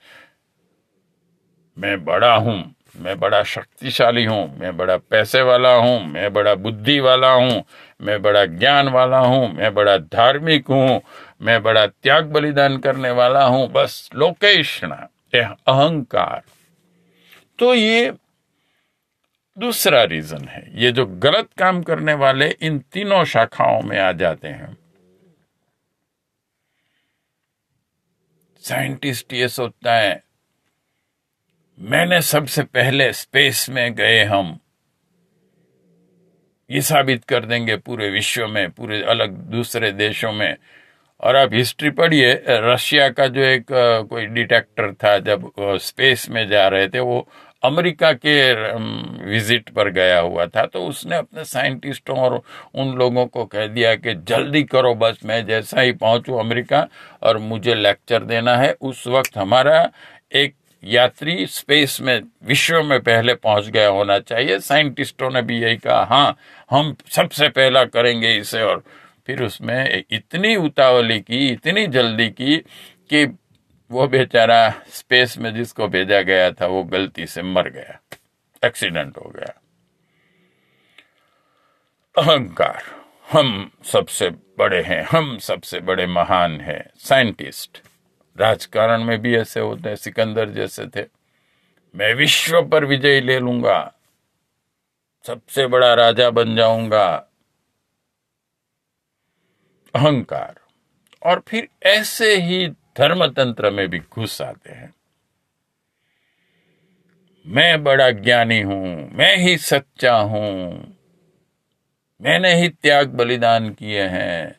मैं 1.78 2.04
बड़ा 2.04 2.34
हूँ, 2.34 2.74
मैं 2.96 3.18
बड़ा 3.20 3.42
शक्तिशाली 3.42 4.24
हूँ, 4.24 4.58
मैं 4.58 4.76
बड़ा 4.76 4.96
पैसे 4.96 5.42
वाला 5.42 5.74
हूँ, 5.74 6.06
मैं 6.06 6.32
बड़ा 6.32 6.54
बुद्धि 6.54 7.00
वाला 7.00 7.32
हूँ, 7.32 7.64
मैं 8.00 8.22
बड़ा 8.22 8.44
ज्ञान 8.44 8.88
वाला 8.88 9.18
हूँ, 9.18 9.52
मैं 9.52 9.74
बड़ा 9.74 9.96
धार्मिक 9.98 10.66
हूँ, 10.66 11.00
मैं 11.42 11.62
बड़ा 11.62 11.86
त्याग 11.86 12.24
बलिदान 12.24 12.78
करने 12.78 13.10
वाला 13.10 13.44
हूँ। 13.44 13.68
बस 13.68 14.10
लोकेशना 14.14 15.08
अहंकार। 15.34 16.42
तो 17.58 17.74
ये 17.74 18.12
दूसरा 19.58 20.02
रीजन 20.02 20.48
है। 20.48 20.70
ये 20.74 20.92
जो 20.92 21.06
गलत 21.06 21.48
काम 21.58 21.82
करने 21.82 22.14
वाले 22.14 22.48
इन 22.48 22.78
तीनों 22.78 23.24
शाखाओं 23.24 23.82
में 23.82 23.98
आ 23.98 24.12
जाते 24.12 24.48
हैं। 24.48 24.79
साइंटिस्ट 28.62 29.32
ये 29.32 29.48
सोचता 29.48 29.94
है, 29.94 30.22
मैंने 31.78 32.20
सबसे 32.22 32.62
पहले 32.64 33.12
स्पेस 33.12 33.68
में 33.70 33.94
गए 33.94 34.22
हम। 34.24 34.58
ये 36.70 36.80
साबित 36.82 37.24
कर 37.24 37.44
देंगे 37.44 37.76
पूरे 37.76 38.10
विश्व 38.10 38.46
में, 38.46 38.70
पूरे 38.70 39.02
अलग 39.04 39.30
दूसरे 39.50 39.90
देशों 39.92 40.32
में। 40.32 40.56
और 41.20 41.36
आप 41.36 41.54
हिस्ट्री 41.54 41.90
पढ़िए, 41.90 42.32
रशिया 42.48 43.08
का 43.08 43.26
जो 43.26 43.40
एक 43.40 43.66
कोई 44.10 44.26
डिटेक्टर 44.26 44.92
था 44.94 45.18
जब 45.18 45.50
स्पेस 45.58 46.28
में 46.30 46.46
जा 46.48 46.66
रहे 46.68 46.88
थे, 46.88 47.00
वो 47.00 47.28
अमेरिका 47.62 48.12
के 48.14 48.34
विज़िट 49.24 49.68
पर 49.70 49.90
गया 49.90 50.18
हुआ 50.20 50.46
था 50.46 50.64
तो 50.66 50.84
उसने 50.86 51.16
अपने 51.16 51.44
साइंटिस्टों 51.44 52.16
और 52.18 52.40
उन 52.74 52.94
लोगों 52.98 53.26
को 53.26 53.44
कह 53.46 53.66
दिया 53.66 53.94
कि 53.96 54.14
जल्दी 54.28 54.62
करो, 54.64 54.94
बस 54.94 55.18
मैं 55.24 55.44
जैसा 55.46 55.80
ही 55.80 55.92
पहुंचू 55.94 56.36
अमेरिका 56.36 56.86
और 57.22 57.38
मुझे 57.40 57.74
लेक्चर 57.74 58.24
देना 58.24 58.56
है। 58.56 58.72
उस 58.72 59.06
वक्त 59.06 59.36
हमारा 59.38 59.90
एक 60.32 60.54
यात्री 60.82 61.46
स्पेस 61.46 61.98
में, 62.00 62.20
विश्व 62.44 62.82
में 62.82 63.00
पहले 63.00 63.34
पहुँच 63.34 63.68
गया 63.68 63.88
होना 63.88 64.18
चाहिए। 64.20 64.58
साइंटिस्टों 64.60 65.30
ने 65.30 65.42
भी 65.42 65.58
यही 65.58 65.76
कहा 65.76 66.04
हाँ 66.04 66.36
हम 66.70 66.94
सबसे 67.10 67.48
पहला 67.50 67.84
करेंगे 67.86 68.34
इसे। 68.36 68.62
और 68.62 68.82
फिर 69.26 69.42
उसमें 69.42 70.04
इतनी 70.10 70.54
उतावली 70.56 71.18
की, 71.20 71.46
इतनी 71.48 71.86
जल्दी 71.88 72.28
की 72.30 72.56
कि 72.56 73.26
वो 73.90 74.08
बेचारा 74.08 74.70
स्पेस 74.88 75.38
में 75.38 75.54
जिसको 75.54 75.88
भेजा 75.88 76.20
गया 76.20 76.50
था, 76.50 76.66
वो 76.66 76.84
गलती 76.84 77.26
से 77.26 77.42
मर 77.42 77.68
गया। 77.68 78.00
एक्सीडेंट 78.64 79.16
हो 79.16 79.32
गया। 79.36 79.60
अहंकार। 82.18 82.82
हम 83.32 83.70
सबसे 83.84 84.30
बड़े 84.30 84.82
हैं, 84.82 85.02
हम 85.02 85.38
सबसे 85.38 85.80
बड़े 85.80 86.06
महान 86.06 86.60
हैं। 86.60 86.90
साइंटिस्ट 86.96 87.82
राजकारण 88.36 89.04
में 89.04 89.18
भी 89.18 89.36
ऐसे 89.36 89.60
होते 89.60 89.88
हैं, 89.88 89.96
सिकंदर 89.96 90.48
जैसे 90.48 90.86
थे। 90.86 91.04
मैं 91.94 92.14
विश्व 92.14 92.62
पर 92.62 92.84
विजय 92.84 93.20
ले 93.20 93.38
लूँगा। 93.38 93.94
सबसे 95.26 95.66
बड़ा 95.66 95.94
राजा 95.94 96.30
बन 96.30 96.56
जाऊँगा। 96.56 97.14
अहंकार। 99.94 100.60
और 101.22 101.42
फिर 101.48 101.68
ऐसे 101.82 102.36
ही 102.36 102.72
धर्म 103.00 103.26
तंत्र 103.26 103.70
में 103.70 103.88
भी 103.88 103.98
घुस 103.98 104.42
आते 104.42 104.72
हैं। 104.72 104.94
मैं 107.46 107.84
बड़ा 107.84 108.10
ज्ञानी 108.10 108.60
हूँ, 108.60 109.10
मैं 109.12 109.36
ही 109.36 109.56
सच्चा 109.58 110.16
हूँ। 110.16 110.96
मैंने 112.20 112.54
ही 112.54 112.68
त्याग 112.68 113.08
बलिदान 113.08 113.70
किए 113.70 114.02
हैं। 114.02 114.56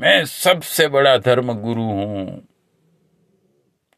मैं 0.00 0.24
सबसे 0.24 0.88
बड़ा 0.88 1.16
धर्म 1.16 1.52
गुरु 1.52 1.82
हूँ। 1.82 2.48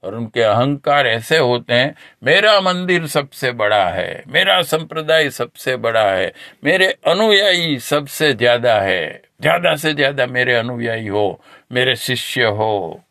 और 0.05 0.15
उनके 0.15 0.43
अहंकार 0.43 1.07
ऐसे 1.07 1.39
होते 1.39 1.75
हैं, 1.75 1.95
मेरा 2.25 2.61
मंदिर 2.61 3.07
सबसे 3.07 3.53
बड़ा 3.53 3.89
है, 3.89 4.25
मेरा 4.29 4.63
संप्रदाय 4.63 5.31
सबसे 5.31 5.77
बड़ा 5.77 6.11
है, 6.13 6.33
मेरे 6.65 6.87
अनुयायी 7.07 7.79
सबसे 7.79 8.33
ज़्यादा 8.33 8.81
है, 8.81 9.23
ज़्यादा 9.41 9.77
से 9.77 9.95
ज़्यादा 9.95 10.27
मेरे 10.27 10.55
अनुयायी 10.55 11.07
हो, 11.07 11.41
मेरे 11.73 11.97
शिष्य 11.97 12.45
हो। 12.45 13.05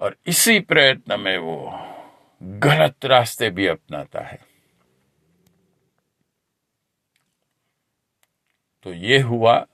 और 0.00 0.16
इसी 0.26 0.60
प्रयत्न 0.60 1.20
में 1.20 1.38
वो 1.38 1.80
गलत 2.42 3.04
रास्ते 3.04 3.50
भी 3.50 3.66
अपनाता 3.66 4.20
है। 4.20 4.38
तो 8.82 8.92
ये 8.92 9.18
हुआ 9.20 9.66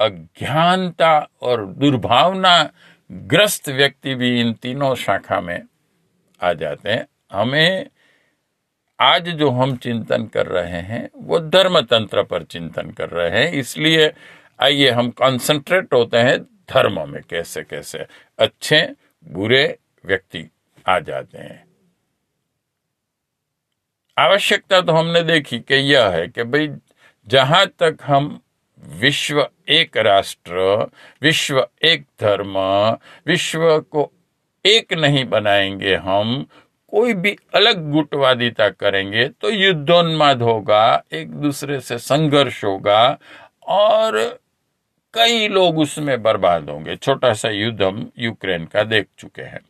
अज्ञानता 0.00 1.28
और 1.42 1.66
दुर्भावना 1.66 2.70
ग्रस्त 3.12 3.68
व्यक्ति 3.68 4.14
भी 4.14 4.40
इन 4.40 4.52
तीनों 4.52 4.94
शाखा 4.94 5.40
में 5.40 5.62
आ 6.42 6.52
जाते 6.52 6.90
हैं। 6.90 7.06
हमें 7.32 7.86
आज 9.00 9.28
जो 9.28 9.50
हम 9.50 9.76
चिंतन 9.76 10.26
कर 10.26 10.46
रहे 10.46 10.80
हैं, 10.80 11.10
वो 11.14 11.38
धर्म 11.38 11.80
तंत्र 11.80 12.22
पर 12.22 12.44
चिंतन 12.44 12.90
कर 12.90 13.08
रहे 13.08 13.40
हैं। 13.40 13.52
इसलिए 13.52 14.12
आइए 14.62 14.90
हम 14.90 15.10
कंसंट्रेट 15.10 15.94
होते 15.94 16.18
हैं 16.18 16.38
धर्म 16.42 17.10
में 17.10 17.22
कैसे 17.22 17.62
कैसे 17.62 18.06
अच्छे 18.38 19.05
बुरे 19.26 19.78
व्यक्ति 20.04 20.44
आ 20.88 20.98
जाते 20.98 21.38
हैं। 21.38 21.64
आवश्यकता 24.18 24.80
तो 24.80 24.92
हमने 24.92 25.22
देखी 25.22 25.58
कि 25.58 25.74
यह 25.74 26.08
है 26.08 26.28
कि 26.28 26.42
भाई, 26.42 26.68
जहाँ 27.26 27.66
तक 27.66 27.98
हम 28.02 28.40
विश्व 28.80 29.48
एक 29.68 29.96
राष्ट्र, 29.96 30.86
विश्व 31.22 31.66
एक 31.82 32.06
धर्म, 32.20 32.58
विश्व 33.26 33.80
को 33.80 34.10
एक 34.64 34.92
नहीं 34.92 35.24
बनाएँगे 35.24 35.94
हम, 35.94 36.46
कोई 36.88 37.14
भी 37.14 37.36
अलग 37.54 37.90
गुटवादिता 37.92 38.68
करेंगे 38.70 39.28
तो 39.28 39.50
युद्धोन्माद 39.50 40.42
होगा, 40.42 41.02
एक 41.12 41.30
दूसरे 41.30 41.80
से 41.80 41.98
संघर्ष 41.98 42.64
होगा, 42.64 43.18
और 43.66 44.40
कई 45.16 45.48
लोग 45.48 45.78
उसमें 45.78 46.22
बर्बाद 46.22 46.70
होंगे। 46.70 46.96
छोटा 46.96 47.34
सा 47.34 47.48
युद्ध 47.48 47.82
हम 47.82 48.12
यूक्रेन 48.18 48.64
का 48.66 48.82
देख 48.82 49.06
चुके 49.18 49.42
हैं। 49.42 49.60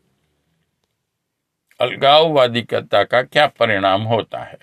अलगाववादिकता 1.81 3.05
का 3.05 3.23
क्या 3.23 3.47
परिणाम 3.47 4.03
होता 4.03 4.39
है? 4.39 4.59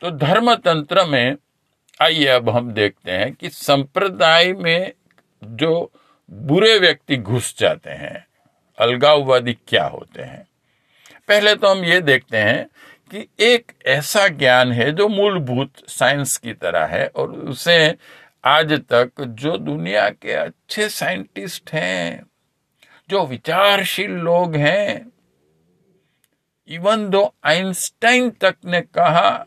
तो 0.00 0.10
धर्म 0.10 0.54
तंत्र 0.54 1.04
में, 1.04 1.36
आइए 2.02 2.26
अब 2.26 2.48
हम 2.48 2.72
देखते 2.72 3.12
हैं 3.12 3.32
कि 3.32 3.50
संप्रदाय 3.50 4.52
में 4.52 4.92
जो 5.44 5.92
बुरे 6.30 6.78
व्यक्ति 6.78 7.16
घुस 7.16 7.58
जाते 7.58 7.90
हैं, 7.90 8.26
अलगाववादी 8.78 9.54
क्या 9.54 9.84
होते 9.84 10.22
हैं? 10.22 10.48
पहले 11.28 11.54
तो 11.54 11.68
हम 11.68 11.84
ये 11.84 12.00
देखते 12.00 12.38
हैं 12.38 12.70
कि 13.10 13.28
एक 13.40 13.72
ऐसा 13.86 14.28
ज्ञान 14.28 14.72
है 14.72 14.92
जो 14.92 15.08
मूलभूत 15.08 15.72
साइंस 15.88 16.36
की 16.36 16.52
तरह 16.52 16.86
है 16.86 17.06
और 17.06 17.30
उसे 17.32 17.96
आज 18.44 18.72
तक 18.72 19.10
जो 19.20 19.56
दुनिया 19.56 20.10
के 20.10 20.32
अच्छे 20.32 20.88
साइंटिस्ट 20.88 21.70
हैं, 21.70 22.26
जो 23.10 23.26
विचारशील 23.26 24.10
लोग 24.10 24.56
हैं 24.56 25.12
इवन 26.68 27.10
दो 27.10 27.34
आइंस्टाइन 27.44 28.30
तक 28.30 28.56
ने 28.64 28.80
कहा 28.80 29.46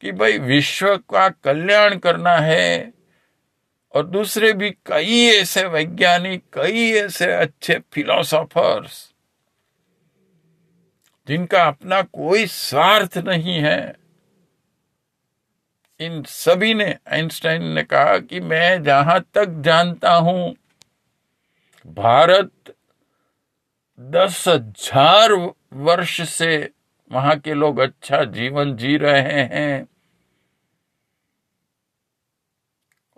कि 0.00 0.12
भाई 0.12 0.38
विश्व 0.38 0.96
का 0.96 1.28
कल्याण 1.28 1.98
करना 1.98 2.36
है 2.36 2.92
और 3.94 4.06
दूसरे 4.06 4.52
भी 4.52 4.70
कई 4.70 5.26
ऐसे 5.26 5.64
वैज्ञानिक, 5.64 6.42
कई 6.52 6.92
ऐसे 6.92 7.32
अच्छे 7.32 7.78
फिलोसोफर्स 7.92 9.15
जिनका 11.28 11.62
अपना 11.64 12.00
कोई 12.02 12.46
स्वार्थ 12.46 13.18
नहीं 13.18 13.58
है। 13.58 13.96
इन 16.00 16.22
सभी 16.22 16.72
ने, 16.74 16.96
आइंस्टाइन 17.12 17.64
ने 17.64 17.82
कहा 17.82 18.18
कि 18.18 18.40
मैं 18.40 18.82
जहाँ 18.82 19.20
तक 19.34 19.60
जानता 19.60 20.14
हूँ, 20.14 20.54
भारत 21.86 22.74
दस 23.98 24.44
हज़ार 24.48 25.32
वर्ष 25.74 26.20
से 26.28 26.70
वहाँ 27.10 27.36
के 27.38 27.54
लोग 27.54 27.78
अच्छा 27.78 28.22
जीवन 28.24 28.74
जी 28.76 28.96
रहे 28.96 29.42
हैं। 29.42 29.86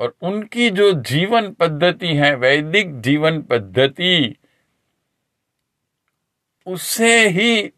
और 0.00 0.14
उनकी 0.22 0.68
जो 0.70 0.92
जीवन 1.02 1.50
पद्धति 1.52 2.14
है, 2.14 2.34
वैदिक 2.34 3.00
जीवन 3.00 3.40
पद्धति, 3.42 4.36
उसे 6.66 7.28
ही 7.28 7.72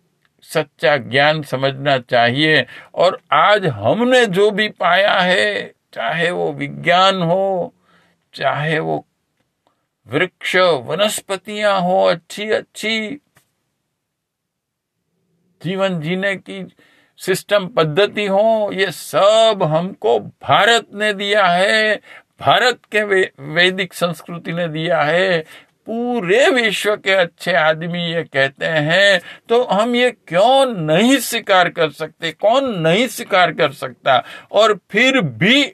सच्चा 0.54 0.96
ज्ञान 0.96 1.42
समझना 1.42 1.98
चाहिए। 1.98 2.66
और 2.94 3.20
आज 3.32 3.66
हमने 3.66 4.26
जो 4.26 4.50
भी 4.50 4.68
पाया 4.68 5.18
है 5.20 5.72
चाहे 5.94 6.30
वो 6.30 6.52
विज्ञान 6.52 7.22
हो 7.22 7.74
चाहे 8.34 8.78
वो 8.78 9.06
वृक्ष 10.06 10.56
वनस्पतियाँ 10.56 11.80
हो 11.80 12.04
अच्छी 12.04 12.50
अच्छी 12.50 13.20
जीवन 15.62 16.00
जीने 16.00 16.36
की 16.36 16.66
सिस्टम 17.18 17.66
पद्धति 17.68 18.26
हो 18.26 18.70
ये 18.72 18.90
सब 18.90 19.58
हमको 19.62 20.18
भारत 20.18 20.86
ने 20.94 21.12
दिया 21.12 21.46
है। 21.46 22.00
भारत 22.40 22.78
के 22.92 23.02
वे, 23.02 23.32
वैदिक 23.40 23.92
संस्कृति 23.92 24.52
ने 24.52 24.68
दिया 24.68 25.02
है। 25.02 25.44
पूरे 25.86 26.48
विश्व 26.50 26.96
के 26.96 27.12
अच्छे 27.12 27.52
आदमी 27.52 28.02
ये 28.12 28.22
कहते 28.22 28.66
हैं 28.66 29.20
तो 29.48 29.62
हम 29.64 29.94
ये 29.94 30.10
क्यों 30.10 30.66
नहीं 30.66 31.18
स्वीकार 31.18 31.68
कर 31.68 31.90
सकते? 31.90 32.32
कौन 32.32 32.78
नहीं 32.80 33.06
स्वीकार 33.08 33.52
कर 33.52 33.72
सकता? 33.72 34.22
और 34.52 34.78
फिर 34.90 35.20
भी 35.20 35.64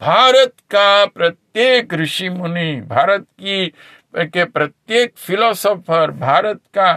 भारत 0.00 0.54
का 0.70 1.04
प्रत्येक 1.06 1.94
ऋषि 1.94 2.28
मुनि, 2.28 2.80
भारत 2.80 3.26
की, 3.40 3.66
के 4.14 4.44
प्रत्येक 4.44 5.12
फिलोसोफर 5.16 6.10
भारत 6.10 6.60
का 6.74 6.92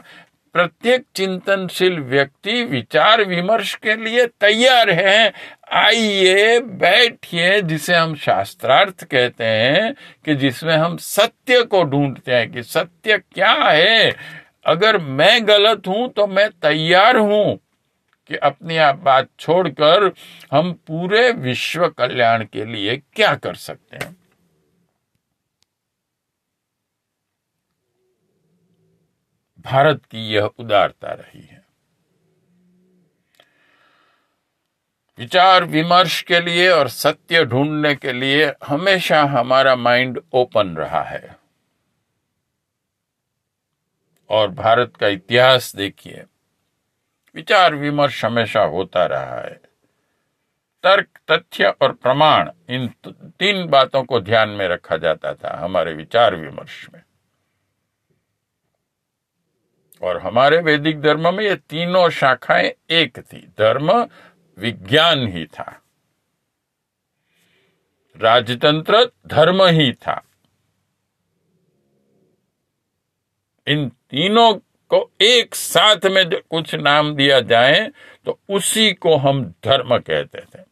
प्रत्येक 0.53 1.03
चिंतनशील 1.15 1.99
व्यक्ति 1.99 2.63
विचार 2.63 3.23
विमर्श 3.23 3.73
के 3.75 3.95
लिए 3.95 4.25
तैयार 4.41 4.89
है। 4.89 5.31
आइए 5.73 6.59
बैठिए, 6.59 7.61
जिसे 7.61 7.95
हम 7.95 8.15
शास्त्रार्थ 8.15 9.03
कहते 9.03 9.43
हैं 9.43 9.93
कि 10.25 10.35
जिसमें 10.35 10.75
हम 10.75 10.97
सत्य 10.97 11.61
को 11.63 11.83
ढूंढते 11.83 12.31
हैं 12.31 12.51
कि 12.51 12.63
सत्य 12.63 13.17
क्या 13.17 13.53
है। 13.53 14.15
अगर 14.65 14.97
मैं 14.97 15.47
गलत 15.47 15.87
हूँ 15.87 16.07
तो 16.09 16.27
मैं 16.27 16.49
तैयार 16.61 17.17
हूँ 17.17 17.59
कि 18.29 18.35
अपनी 18.35 18.77
आप 18.77 18.95
बात 18.95 19.27
छोड़कर 19.39 20.11
हम 20.51 20.71
पूरे 20.87 21.31
विश्व 21.31 21.87
कल्याण 21.89 22.43
के 22.43 22.65
लिए 22.65 22.95
क्या 23.13 23.33
कर 23.35 23.55
सकते 23.55 23.97
हैं। 23.97 24.15
भारत 29.71 30.05
की 30.05 30.19
यह 30.33 30.43
उदारता 30.43 31.13
रही 31.13 31.41
है। 31.41 31.65
विचार 35.17 35.63
विमर्श 35.63 36.21
के 36.21 36.39
लिए 36.39 36.69
और 36.69 36.87
सत्य 36.87 37.45
ढूँढने 37.45 37.95
के 37.95 38.11
लिए 38.11 38.53
हमेशा 38.65 39.23
हमारा 39.23 39.75
माइंड 39.75 40.21
ओपन 40.33 40.75
रहा 40.75 41.01
है। 41.01 41.35
और 44.29 44.49
भारत 44.49 44.93
का 44.95 45.07
इतिहास 45.07 45.75
देखिए, 45.75 46.23
विचार 47.35 47.75
विमर्श 47.75 48.25
हमेशा 48.25 48.61
होता 48.61 49.05
रहा 49.05 49.41
है। 49.41 49.61
तर्क, 50.83 51.07
तथ्य 51.31 51.65
और 51.81 51.93
प्रमाण 51.93 52.51
इन 52.69 52.87
तीन 53.39 53.67
बातों 53.67 54.03
को 54.03 54.19
ध्यान 54.19 54.49
में 54.49 54.67
रखा 54.67 54.97
जाता 54.97 55.33
था 55.33 55.57
हमारे 55.57 55.93
विचार 55.93 56.35
विमर्श 56.35 56.87
में। 56.93 57.01
और 60.01 60.17
हमारे 60.17 60.57
वैदिक 60.57 61.01
धर्म 61.01 61.35
में 61.35 61.43
ये 61.43 61.55
तीनों 61.55 62.09
शाखाएँ 62.09 62.71
एक 62.89 63.19
थी। 63.19 63.47
धर्म, 63.59 64.07
विज्ञान 64.57 65.27
ही 65.27 65.45
था। 65.45 65.81
राजतंत्र, 68.17 69.11
धर्म 69.27 69.63
ही 69.63 69.93
था। 69.93 70.21
इन 73.67 73.89
तीनों 73.89 74.53
को 74.89 75.11
एक 75.21 75.55
साथ 75.55 76.05
में 76.05 76.29
कुछ 76.49 76.75
नाम 76.75 77.15
दिया 77.15 77.39
जाए 77.39 77.91
तो 78.25 78.39
उसी 78.49 78.93
को 78.93 79.15
हम 79.17 79.43
धर्म 79.65 79.97
कहते 79.97 80.39
थे। 80.39 80.63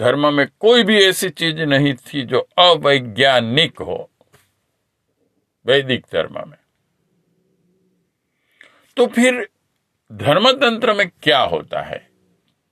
धर्म 0.00 0.34
में 0.34 0.46
कोई 0.60 0.82
भी 0.82 1.04
ऐसी 1.04 1.30
चीज़ 1.30 1.56
नहीं 1.56 1.94
थी 1.94 2.22
जो 2.22 2.48
अवैज्ञानिक 2.58 3.80
हो, 3.80 4.10
वैदिक 5.66 6.06
धर्म 6.12 6.50
में। 6.50 6.59
तो 9.00 9.06
फिर 9.06 9.48
धर्मतंत्र 10.12 10.92
में 10.92 11.10
क्या 11.22 11.40
होता 11.40 11.80
है? 11.80 12.10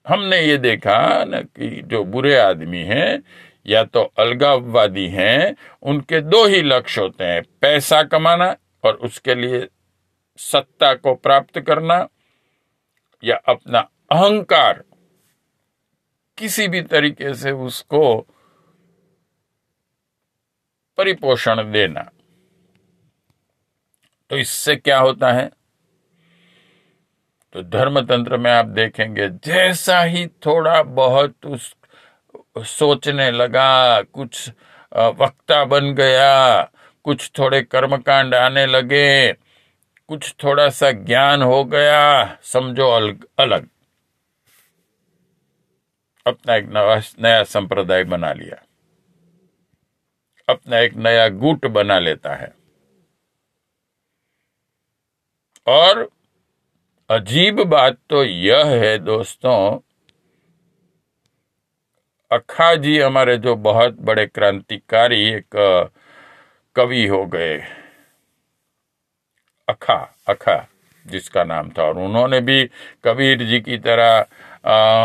हमने 0.09 0.41
ये 0.41 0.57
देखा 0.57 1.25
न 1.25 1.43
कि 1.43 1.83
जो 1.83 2.05
बुरे 2.05 2.37
आदमी 2.37 2.79
हैं, 2.79 3.23
या 3.67 3.85
तो 3.85 4.03
अलगाववादी 4.03 5.09
हैं, 5.09 5.57
उनके 5.83 6.21
दो 6.21 6.47
ही 6.47 6.63
लक्ष्य 6.63 7.01
होते 7.01 7.25
हैं, 7.25 7.43
पैसा 7.61 8.03
कमाना 8.03 8.57
और 8.85 8.95
उसके 8.95 9.35
लिए 9.35 9.69
सत्ता 10.37 10.95
को 10.95 11.15
प्राप्त 11.15 11.61
करना, 11.61 12.09
या 13.25 13.37
अपना 13.37 13.79
अहंकार। 14.13 14.85
किसी 16.39 16.69
भी 16.69 16.83
तरीके 16.83 17.35
से 17.35 17.51
उसको 17.51 18.21
परिपोषण 20.97 21.73
देना। 21.73 22.03
तो 24.31 24.37
इससे 24.37 24.77
क्या 24.77 24.99
होता 24.99 25.33
है? 25.33 25.58
तो 27.59 27.63
धर्मतंत्र 27.63 28.37
में 28.37 28.51
आप 28.51 28.67
देखेंगे, 28.67 29.29
जैसा 29.45 30.01
ही 30.01 30.27
थोड़ा 30.27 30.83
बहुत 30.83 31.47
उस, 31.47 31.75
सोचने 32.59 33.31
लगा, 33.31 34.03
कुछ 34.03 34.51
वक्ता 34.93 35.65
बन 35.65 35.95
गया, 35.95 36.63
कुछ 37.05 37.31
थोड़े 37.39 37.63
कर्मकांड 37.63 38.35
आने 38.35 38.67
लगे, 38.67 39.33
कुछ 40.09 40.35
थोड़ा 40.45 40.69
सा 40.71 40.91
ज्ञान 40.91 41.43
हो 41.43 41.65
गया, 41.65 42.37
समझो 42.43 42.91
अलग 42.91 43.25
अलग। 43.39 43.69
अपना 46.27 46.55
एक 46.55 46.67
नया 46.67 47.01
नया 47.19 47.43
संप्रदाय 47.45 48.05
बना 48.05 48.33
लिया। 48.33 48.63
अपना 50.49 50.79
एक 50.79 50.95
नया 50.97 51.29
गुट 51.29 51.67
बना 51.67 51.99
लेता 51.99 52.35
है। 52.35 52.53
और 55.67 56.09
अजीब 57.11 57.61
बात 57.65 57.97
तो 58.11 58.23
यह 58.25 58.67
है 58.81 58.99
दोस्तों, 58.99 59.79
अखा 62.31 62.75
जी 62.77 62.99
हमारे 62.99 63.37
जो 63.37 63.55
बहुत 63.59 63.97
बड़े 64.01 64.27
क्रांतिकारी 64.27 65.23
एक, 65.29 65.57
कवि 66.77 67.07
हो 67.07 67.25
गए। 67.27 67.57
अखा 69.69 69.97
अखा 70.29 70.57
जिसका 71.07 71.45
नाम 71.45 71.71
था। 71.71 71.83
और 71.83 71.99
उन्होंने 71.99 72.41
भी 72.41 72.65
कबीर 73.05 73.43
जी 73.45 73.61
की 73.61 73.79
तरह 73.79 74.21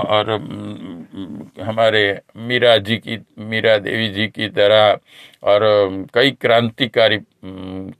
और 0.09 0.31
हमारे 1.63 2.03
मीरा 2.37 2.75
जी 2.79 2.97
की, 2.97 3.17
मीरा 3.39 3.77
देवी 3.79 4.09
जी 4.09 4.27
की 4.27 4.49
तरह, 4.49 4.97
और 5.43 5.61
कई 6.13 6.31
क्रांतिकारी 6.41 7.19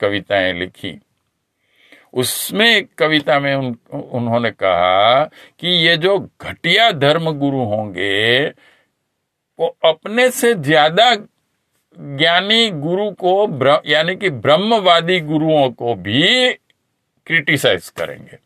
कविताएँ 0.01 0.53
लिखी। 0.53 0.93
उसमें 2.13 2.85
कविता 2.97 3.39
में 3.39 3.55
उन, 3.55 3.75
उन्होंने 3.93 4.51
कहा 4.51 5.23
कि 5.59 5.67
ये 5.87 5.95
जो 5.97 6.17
घटिया 6.41 6.91
धर्म 6.91 7.31
गुरु 7.31 7.63
होंगे 7.65 8.47
वो 9.59 9.75
अपने 9.85 10.29
से 10.31 10.53
ज़्यादा 10.53 11.15
ज्ञानी 11.97 12.69
गुरु 12.69 13.09
को 13.23 13.33
यानी 13.89 14.15
कि 14.15 14.29
ब्रह्मवादी 14.29 15.19
गुरुओं 15.19 15.69
को 15.71 15.95
भी 15.95 16.53
क्रिटिसाइज 17.27 17.89
करेंगे। 17.89 18.37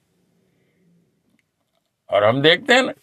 और 2.10 2.23
हम 2.23 2.41
देखते 2.41 2.73
हैं 2.73 2.84
ना 2.84 2.93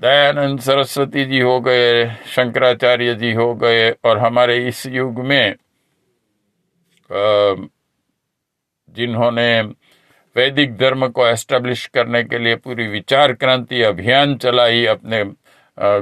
दयानंद 0.00 0.60
सरस्वती 0.60 1.24
जी 1.24 1.40
हो 1.40 1.60
गए 1.60 2.06
शंकराचार्य 2.26 3.14
जी 3.14 3.32
हो 3.32 3.54
गए 3.54 3.90
और 4.04 4.18
हमारे 4.18 4.56
इस 4.68 4.86
युग 4.86 5.20
में 5.20 5.54
जिन्होंने 8.96 9.60
वैदिक 10.36 10.76
धर्म 10.76 11.06
को 11.08 11.26
एस्टेब्लिश 11.26 11.86
करने 11.94 12.22
के 12.24 12.38
लिए 12.38 12.56
पूरी 12.56 12.86
विचार 12.88 13.32
क्रांति 13.32 13.82
अभियान 13.82 14.36
चलाई 14.36 14.84
अपने 14.86 15.22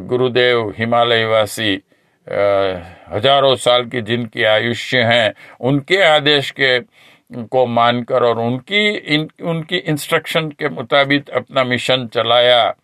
गुरुदेव 0.09 0.69
हिमालयवासी 0.79 1.73
हज़ारों 2.27 3.55
साल 3.57 3.85
की 3.87 4.01
जिनकी 4.03 4.45
आयुष्य 4.45 5.03
हैं 5.05 5.35
उनके 5.61 6.03
आदेश 6.05 6.51
के 6.51 6.79
को 7.51 7.65
मानकर 7.67 8.23
और 8.23 8.39
उनकी 8.39 8.89
इन, 8.89 9.29
उनकी 9.43 9.77
इंस्ट्रक्शन 9.77 10.49
के 10.51 10.69
मुताबिक 10.69 11.31
अपना 11.31 11.65
मिशन 11.65 12.07
चलाया। 12.15 12.75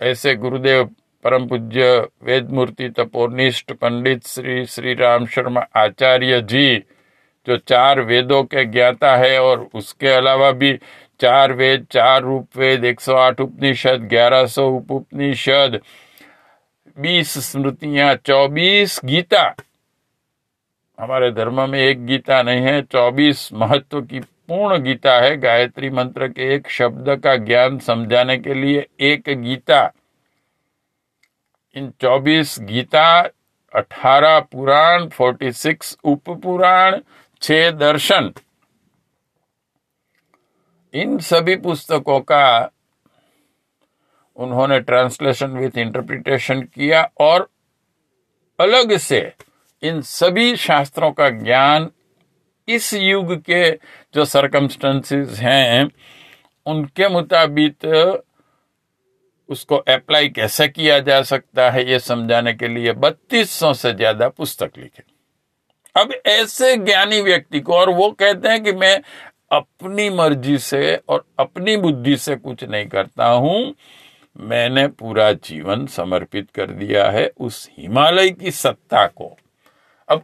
ऐसे 0.00 0.34
गुरुदेव 0.34 0.84
परम 1.24 1.46
पूज्य 1.48 1.86
वेद 2.24 2.50
मूर्ति 2.50 2.88
तपोनिष्ठ 2.88 3.72
पंडित 3.72 4.26
श्री 4.26 4.64
श्री 4.66 4.94
राम 4.94 5.26
शर्मा 5.26 5.66
आचार्य 5.76 6.40
जी 6.42 6.82
जो 7.50 7.56
चार 7.58 8.00
वेदों 8.00 8.42
के 8.44 8.64
ज्ञाता 8.64 9.16
है 9.16 9.38
और 9.42 9.68
उसके 9.74 10.08
अलावा 10.08 10.50
भी 10.52 10.72
चार 11.20 11.52
वेद, 11.52 11.86
चार 11.90 12.22
रूप 12.22 12.56
वेद 12.56 12.84
एक 12.84 13.00
सौ 13.00 13.14
आठ 13.14 13.40
उपनिषद, 13.40 14.06
ग्यारह 14.10 14.46
सौ 14.46 14.68
उप 14.68 14.92
उपनिषद, 14.92 15.80
बीस 16.96 17.32
स्मृतियाँ, 17.50 18.14
चौबीस 18.16 19.00
गीता। 19.04 19.42
हमारे 20.98 21.30
धर्म 21.32 21.68
में 21.70 21.78
एक 21.78 22.06
गीता 22.06 22.42
नहीं 22.42 22.60
है, 22.60 22.80
चौबीस 22.82 23.48
महत्व 23.52 24.00
की 24.02 24.20
पूर्ण 24.20 24.78
गीता 24.82 25.12
है, 25.20 25.36
गायत्री 25.36 25.90
मंत्र 25.90 26.28
के 26.28 26.54
एक 26.54 26.70
शब्द 26.70 27.08
का 27.24 27.36
ज्ञान 27.36 27.78
समझाने 27.78 28.36
के 28.38 28.54
लिए 28.54 28.86
एक 29.00 29.28
गीता। 29.42 29.82
इन 31.76 31.92
चौबीस 32.00 32.56
गीता, 32.60 33.20
अठारह 33.72 34.38
पुराण, 34.40 35.08
फोर्टी 35.08 35.52
सिक्स 35.52 35.96
उप 36.04 36.30
पुराण 36.42 37.00
छह 37.42 37.70
दर्शन 37.70 38.32
इन 40.94 41.18
सभी 41.18 41.56
पुस्तकों 41.56 42.20
का 42.20 42.70
उन्होंने 44.36 44.80
ट्रांसलेशन 44.80 45.50
विथ 45.50 45.78
इंटरप्रिटेशन 45.78 46.62
किया 46.64 47.02
और 47.20 47.48
अलग 48.58 48.96
से 48.98 49.20
इन 49.82 50.00
सभी 50.02 50.56
शास्त्रों 50.56 51.10
का 51.12 51.28
ज्ञान 51.30 51.90
इस 52.68 52.92
युग 52.94 53.34
के 53.40 53.70
जो 54.14 54.24
सरकमस्टेंसेस 54.24 55.38
हैं, 55.38 55.90
उनके 56.66 57.08
मुताबिक 57.08 57.86
उसको 59.48 59.76
अप्लाई 59.76 60.28
कैसे 60.28 60.68
किया 60.68 60.98
जा 61.00 61.22
सकता 61.22 61.70
है, 61.70 61.90
ये 61.90 61.98
समझाने 61.98 62.52
के 62.54 62.68
लिए 62.68 62.92
बत्तीस 62.94 63.50
सौ 63.50 63.72
से 63.74 63.92
ज़्यादा 63.92 64.28
पुस्तक 64.28 64.78
लिखे। 64.78 65.09
अब 66.00 66.12
ऐसे 66.26 66.76
ज्ञानी 66.76 67.20
व्यक्ति 67.20 67.60
को, 67.60 67.74
और 67.74 67.90
वो 67.90 68.10
कहते 68.12 68.48
हैं 68.48 68.62
कि 68.64 68.72
मैं 68.74 69.00
अपनी 69.52 70.08
मर्ज़ी 70.10 70.58
से 70.60 70.94
और 71.08 71.24
अपनी 71.38 71.76
बुद्धि 71.78 72.16
से 72.16 72.36
कुछ 72.36 72.64
नहीं 72.64 72.86
करता 72.88 73.26
हूँ, 73.26 73.74
मैंने 74.36 74.86
पूरा 74.88 75.32
जीवन 75.32 75.86
समर्पित 75.88 76.50
कर 76.50 76.70
दिया 76.72 77.10
है 77.10 77.30
उस 77.38 77.68
हिमालय 77.78 78.30
की 78.30 78.50
सत्ता 78.50 79.06
को। 79.08 79.36
अब 80.08 80.22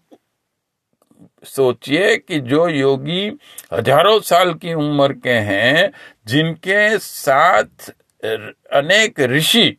सोचिए 1.46 2.16
कि 2.18 2.38
जो 2.40 2.68
योगी 2.68 3.26
हज़ारों 3.72 4.18
साल 4.20 4.52
की 4.54 4.74
उम्र 4.74 5.12
के 5.14 5.30
हैं, 5.30 5.90
जिनके 6.26 6.98
साथ 6.98 7.90
अनेक 8.22 9.20
ऋषि, 9.22 9.76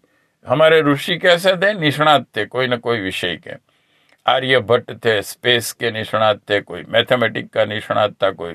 हमारे 0.48 0.82
ऋषि 0.84 1.18
कैसे 1.18 1.56
थे? 1.56 1.74
निष्णात 1.74 2.26
थे, 2.38 2.46
कोई 2.46 2.68
ना 2.68 2.76
कोई 2.78 3.00
विषय 3.02 3.36
के। 3.38 3.67
आर्य 4.28 4.60
भट्ट 4.60 4.92
थे 5.06 5.22
स्पेस 5.22 5.72
के 5.74 5.92
निष्णात 5.92 6.40
थे, 6.50 6.60
कोई 6.62 6.84
मैथमेटिक 6.90 7.50
का 7.50 7.66
निष्णात 7.66 8.14
था, 8.24 8.30
कोई 8.32 8.54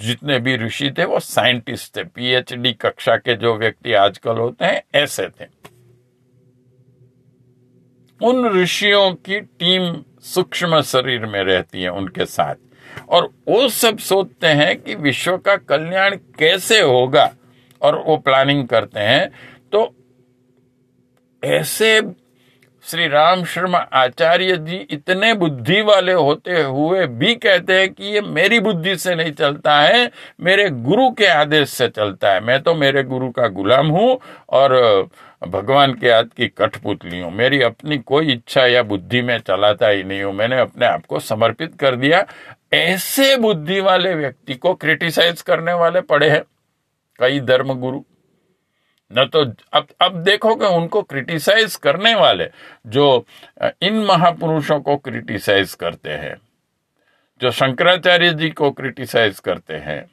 जितने 0.00 0.38
भी 0.38 0.56
ऋषि 0.56 0.90
थे, 0.98 1.04
वो 1.04 1.20
साइंटिस्ट 1.20 1.96
थे 1.96 2.04
पीएचडी 2.04 2.72
कक्षा 2.74 3.16
के 3.16 3.34
जो 3.36 3.54
व्यक्ति 3.56 3.92
आजकल 3.94 4.38
होते 4.38 4.64
हैं, 4.64 4.82
ऐसे 4.94 5.28
थे। 5.30 5.46
उन 8.20 8.46
ऋषियों 8.52 9.10
की 9.16 9.40
टीम 9.40 9.94
सूक्ष्म 10.24 10.80
शरीर 10.82 11.26
में 11.26 11.42
रहती 11.42 11.82
है 11.82 11.88
उनके 11.90 12.24
साथ। 12.26 12.54
और 13.08 13.28
वो 13.48 13.68
सब 13.70 13.98
सोचते 14.00 14.46
हैं 14.48 14.80
कि 14.80 14.94
विश्व 14.96 15.36
का 15.38 15.56
कल्याण 15.58 16.16
कैसे 16.38 16.80
होगा, 16.80 17.30
और 17.80 17.98
वो 17.98 18.16
प्लानिंग 18.18 18.66
करते 18.68 19.00
हैं 19.00 19.28
तो 19.72 19.94
ऐसे 21.42 22.00
श्री 22.86 23.06
राम 23.08 23.44
शर्मा 23.44 23.78
आचार्य 23.78 24.56
जी 24.56 24.76
इतने 24.90 25.32
बुद्धि 25.34 25.80
वाले 25.82 26.12
होते 26.12 26.62
हुए 26.62 27.06
भी 27.08 27.34
कहते 27.34 27.78
हैं 27.80 27.92
कि 27.92 28.04
ये 28.04 28.20
मेरी 28.20 28.58
बुद्धि 28.60 28.96
से 28.96 29.14
नहीं 29.14 29.32
चलता 29.32 29.78
है, 29.80 30.10
मेरे 30.40 30.68
गुरु 30.70 31.10
के 31.10 31.26
आदेश 31.26 31.68
से 31.68 31.88
चलता 31.88 32.32
है। 32.32 32.40
मैं 32.40 32.60
तो 32.62 32.74
मेरे 32.74 33.02
गुरु 33.02 33.30
का 33.30 33.48
गुलाम 33.48 33.88
हूँ 33.88 34.18
और 34.50 35.08
भगवान 35.42 35.94
के 35.94 36.12
हाथ 36.12 36.24
की 36.36 36.48
कठपुतली 36.48 37.20
हूँ। 37.20 37.32
मेरी 37.32 37.62
अपनी 37.62 37.98
कोई 37.98 38.32
इच्छा 38.32 38.66
या 38.66 38.82
बुद्धि 38.82 39.22
में 39.22 39.38
चलाता 39.38 39.88
ही 39.88 40.02
नहीं 40.02 40.22
हूँ। 40.22 40.34
मैंने 40.34 40.60
अपने 40.60 40.86
आप 40.86 41.06
को 41.06 41.20
समर्पित 41.20 41.74
कर 41.80 41.96
दिया। 41.96 42.24
ऐसे 42.74 43.36
बुद्धि 43.36 43.80
वाले 43.80 44.14
व्यक्ति 44.14 44.54
को 44.54 44.74
क्रिटिसाइज 44.74 45.42
करने 45.42 45.72
वाले 45.72 46.00
पड़े 46.02 46.30
हैं। 46.30 46.42
कई 47.18 47.40
धर्म 47.40 47.74
गुरु 47.74 48.00
न 49.14 49.24
तो 49.26 49.44
अब 49.72 49.86
अब 50.02 50.16
देखोगे 50.24 50.66
उनको 50.76 51.02
क्रिटिसाइज 51.02 51.76
करने 51.76 52.14
वाले 52.14 52.48
जो 52.86 53.26
इन 53.82 53.98
महापुरुषों 54.04 54.80
को 54.80 54.96
क्रिटिसाइज 54.96 55.74
करते 55.74 56.10
हैं, 56.10 56.36
जो 57.40 57.50
शंकराचार्य 57.50 58.32
जी 58.32 58.50
को 58.50 58.70
क्रिटिसाइज 58.70 59.38
करते 59.40 59.74
हैं, 59.76 60.04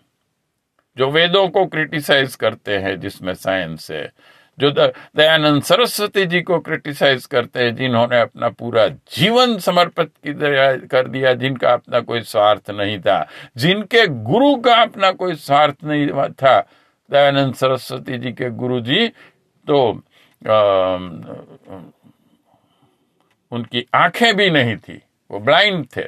जो 0.98 1.10
वेदों 1.12 1.48
को 1.50 1.66
क्रिटिसाइज 1.66 2.36
करते 2.36 2.78
हैं 2.78 3.00
जिसमें 3.00 3.34
साइंस 3.36 3.90
है, 3.92 4.12
जो 4.58 4.70
दयानंद 4.72 5.64
सरस्वती 5.64 6.26
जी 6.26 6.42
को 6.42 6.60
क्रिटिसाइज 6.60 7.26
करते 7.26 7.60
हैं 7.60 7.76
जिन्होंने 7.76 8.20
अपना 8.20 8.50
पूरा 8.52 8.88
जीवन 8.88 9.58
समर्पित 9.60 10.12
कर 10.92 11.08
दिया, 11.08 11.34
जिनका 11.34 11.72
अपना 11.74 12.00
कोई 12.02 12.22
स्वार्थ 12.24 12.70
नहीं 12.72 13.00
था, 13.00 13.26
जिनके 13.58 14.06
गुरु 14.08 14.56
का 14.58 14.76
अपना 14.76 15.12
कोई 15.14 15.36
स्वार्थ 15.38 15.84
नहीं 15.84 16.08
था 16.34 16.60
दयानंद 17.12 17.54
सरस्वती 17.56 18.18
जी 18.18 18.32
के 18.32 18.50
गुरु 18.50 18.80
जी 18.82 19.08
तो 19.68 19.92
आ, 20.42 20.56
उनकी 23.52 23.86
आँखें 23.94 24.36
भी 24.38 24.50
नहीं 24.50 24.76
थी 24.78 25.02
वो 25.32 25.40
ब्लाइंड 25.40 25.86
थे। 25.98 26.06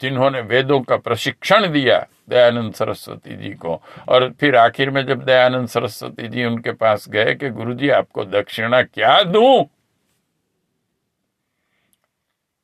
जिन्होंने 0.00 0.40
वेदों 0.40 0.80
का 0.80 0.96
प्रशिक्षण 0.96 1.72
दिया 1.72 1.98
दयानंद 2.28 2.74
सरस्वती 2.74 3.36
जी 3.36 3.50
को। 3.54 3.80
और 4.08 4.30
फिर 4.40 4.56
आखिर 4.56 4.90
में 4.90 5.04
जब 5.06 5.24
दयानंद 5.24 5.68
सरस्वती 5.68 6.28
जी 6.28 6.44
उनके 6.44 6.72
पास 6.72 7.08
गए 7.08 7.34
कि 7.34 7.50
गुरु 7.50 7.74
जी 7.74 7.88
आपको 7.90 8.24
दक्षिणा 8.24 8.82
क्या 8.82 9.22
दूँ? 9.22 9.64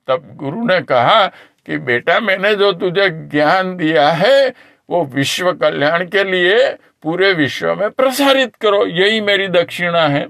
तब 0.08 0.36
गुरु 0.36 0.64
ने 0.66 0.80
कहा 0.82 1.26
कि 1.66 1.78
बेटा 1.78 2.18
मैंने 2.20 2.54
जो 2.54 2.72
तुझे 2.72 3.08
ज्ञान 3.28 3.76
दिया 3.76 4.10
है 4.12 4.54
वो 4.88 5.04
विश्व 5.04 5.52
कल्याण 5.52 6.06
के 6.06 6.24
लिए 6.24 6.72
पूरे 7.02 7.32
विश्व 7.32 7.74
में 7.74 7.90
प्रसारित 7.90 8.54
करो, 8.56 8.86
यही 8.86 9.20
मेरी 9.20 9.48
दक्षिणा 9.48 10.06
है। 10.08 10.26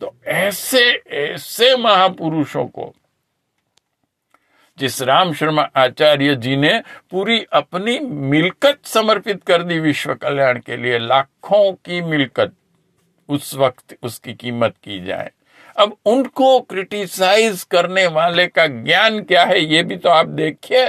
तो 0.00 0.14
ऐसे 0.26 0.80
ऐसे 1.16 1.76
महापुरुषों 1.76 2.64
को, 2.66 2.92
जिस 4.78 5.00
राम 5.02 5.32
शर्मा 5.32 5.62
आचार्य 5.76 6.34
जी 6.36 6.56
ने 6.56 6.78
पूरी 7.10 7.40
अपनी 7.52 7.98
मिलकत 8.00 8.78
समर्पित 8.84 9.42
कर 9.42 9.62
दी 9.62 9.78
विश्व 9.80 10.14
कल्याण 10.14 10.58
के 10.58 10.76
लिए, 10.76 10.98
लाखों 10.98 11.72
की 11.74 12.00
मिलकत 12.02 12.52
उस 13.28 13.54
वक्त 13.54 13.96
उसकी 14.02 14.34
कीमत 14.34 14.74
की 14.84 15.04
जाए। 15.04 15.30
अब 15.76 15.96
उनको 16.06 16.58
क्रिटिसाइज 16.60 17.62
करने 17.62 18.06
वाले 18.06 18.46
का 18.46 18.66
ज्ञान 18.66 19.22
क्या 19.22 19.44
है, 19.44 19.60
ये 19.64 19.82
भी 19.82 19.96
तो 19.96 20.08
आप 20.08 20.26
देखिए। 20.26 20.86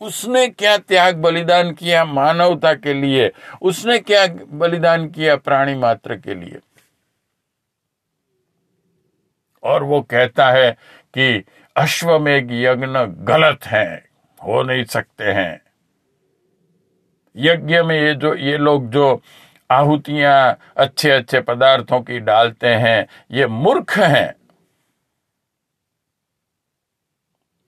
उसने 0.00 0.48
क्या 0.48 0.76
त्याग 0.78 1.16
बलिदान 1.16 1.72
किया 1.72 2.04
मानवता 2.04 2.74
के 2.74 2.92
लिए? 2.92 3.32
उसने 3.62 3.98
क्या 3.98 4.26
बलिदान 4.48 5.08
किया 5.08 5.36
प्राणी 5.36 5.74
मात्र 5.74 6.16
के 6.16 6.34
लिए? 6.34 6.58
और 9.62 9.82
वो 9.82 10.02
कहता 10.02 10.50
है 10.50 10.70
कि 11.14 11.44
अश्वमेघ 11.76 12.52
यज्ञ 12.52 12.86
गलत 13.24 13.66
है, 13.66 14.08
हो 14.44 14.62
नहीं 14.62 14.84
सकते 14.84 15.24
हैं। 15.24 15.60
यज्ञ 17.36 17.82
में 17.82 17.96
ये 17.96 18.14
जो, 18.14 18.34
ये 18.34 18.56
लोग 18.58 18.90
जो 18.90 19.22
आहुतियाँ 19.70 20.58
अच्छे 20.76 21.10
अच्छे 21.10 21.40
पदार्थों 21.40 22.00
की 22.00 22.18
डालते 22.18 22.66
हैं, 22.66 23.06
ये 23.30 23.46
मूर्ख 23.46 23.98
हैं। 23.98 24.34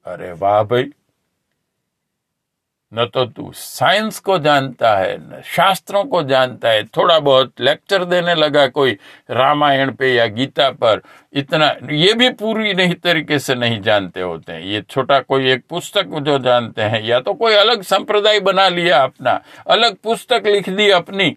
अरे 0.04 0.32
वाह 0.32 0.62
भाई 0.62 0.92
न 2.92 3.04
तो 3.06 3.24
तू 3.24 3.52
साइंस 3.54 4.18
को 4.18 4.38
जानता 4.38 4.96
है, 4.96 5.16
न 5.18 5.42
शास्त्रों 5.44 6.04
को 6.04 6.22
जानता 6.22 6.68
है। 6.68 6.84
थोड़ा 6.84 7.18
बहुत 7.18 7.52
लेक्चर 7.60 8.04
देने 8.04 8.34
लगा 8.34 8.66
कोई 8.66 8.92
रामायण 9.30 9.92
पे 9.92 10.14
या 10.14 10.26
गीता 10.26 10.70
पर। 10.70 11.00
इतना, 11.32 11.76
ये 11.90 12.14
भी 12.14 12.30
पूरी 12.30 12.74
नहीं 12.74 12.94
तरीके 12.94 13.38
से 13.38 13.54
नहीं 13.54 13.80
जानते 13.80 14.20
होते 14.20 14.52
हैं। 14.52 14.60
ये 14.60 14.82
छोटा 14.82 15.20
कोई 15.20 15.50
एक 15.50 15.64
पुस्तक 15.68 16.06
जो 16.06 16.38
जानते 16.38 16.82
हैं, 16.82 17.02
या 17.02 17.20
तो 17.20 17.34
कोई 17.34 17.54
अलग 17.54 17.82
संप्रदाय 17.82 18.40
बना 18.40 18.68
लिया 18.68 19.02
अपना, 19.02 19.42
अलग 19.68 19.96
पुस्तक 19.96 20.42
लिख 20.46 20.68
दी 20.68 20.90
अपनी। 20.90 21.36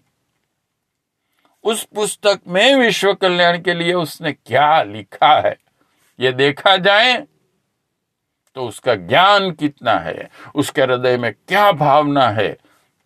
उस 1.64 1.84
पुस्तक 1.84 2.40
में 2.48 2.74
विश्व 2.76 3.14
कल्याण 3.14 3.58
के 3.58 3.74
लिए 3.74 3.92
उसने 3.92 4.32
क्या 4.32 4.82
लिखा 4.82 5.40
है? 5.40 5.56
ये 6.20 6.32
देखा 6.32 6.76
जाए। 6.76 7.26
तो 8.54 8.68
उसका 8.68 8.94
ज्ञान 8.94 9.50
कितना 9.50 9.92
है? 9.92 10.30
उसके 10.54 10.82
हृदय 10.82 11.16
में 11.16 11.32
क्या 11.32 11.72
भावना 11.72 12.28
है? 12.28 12.56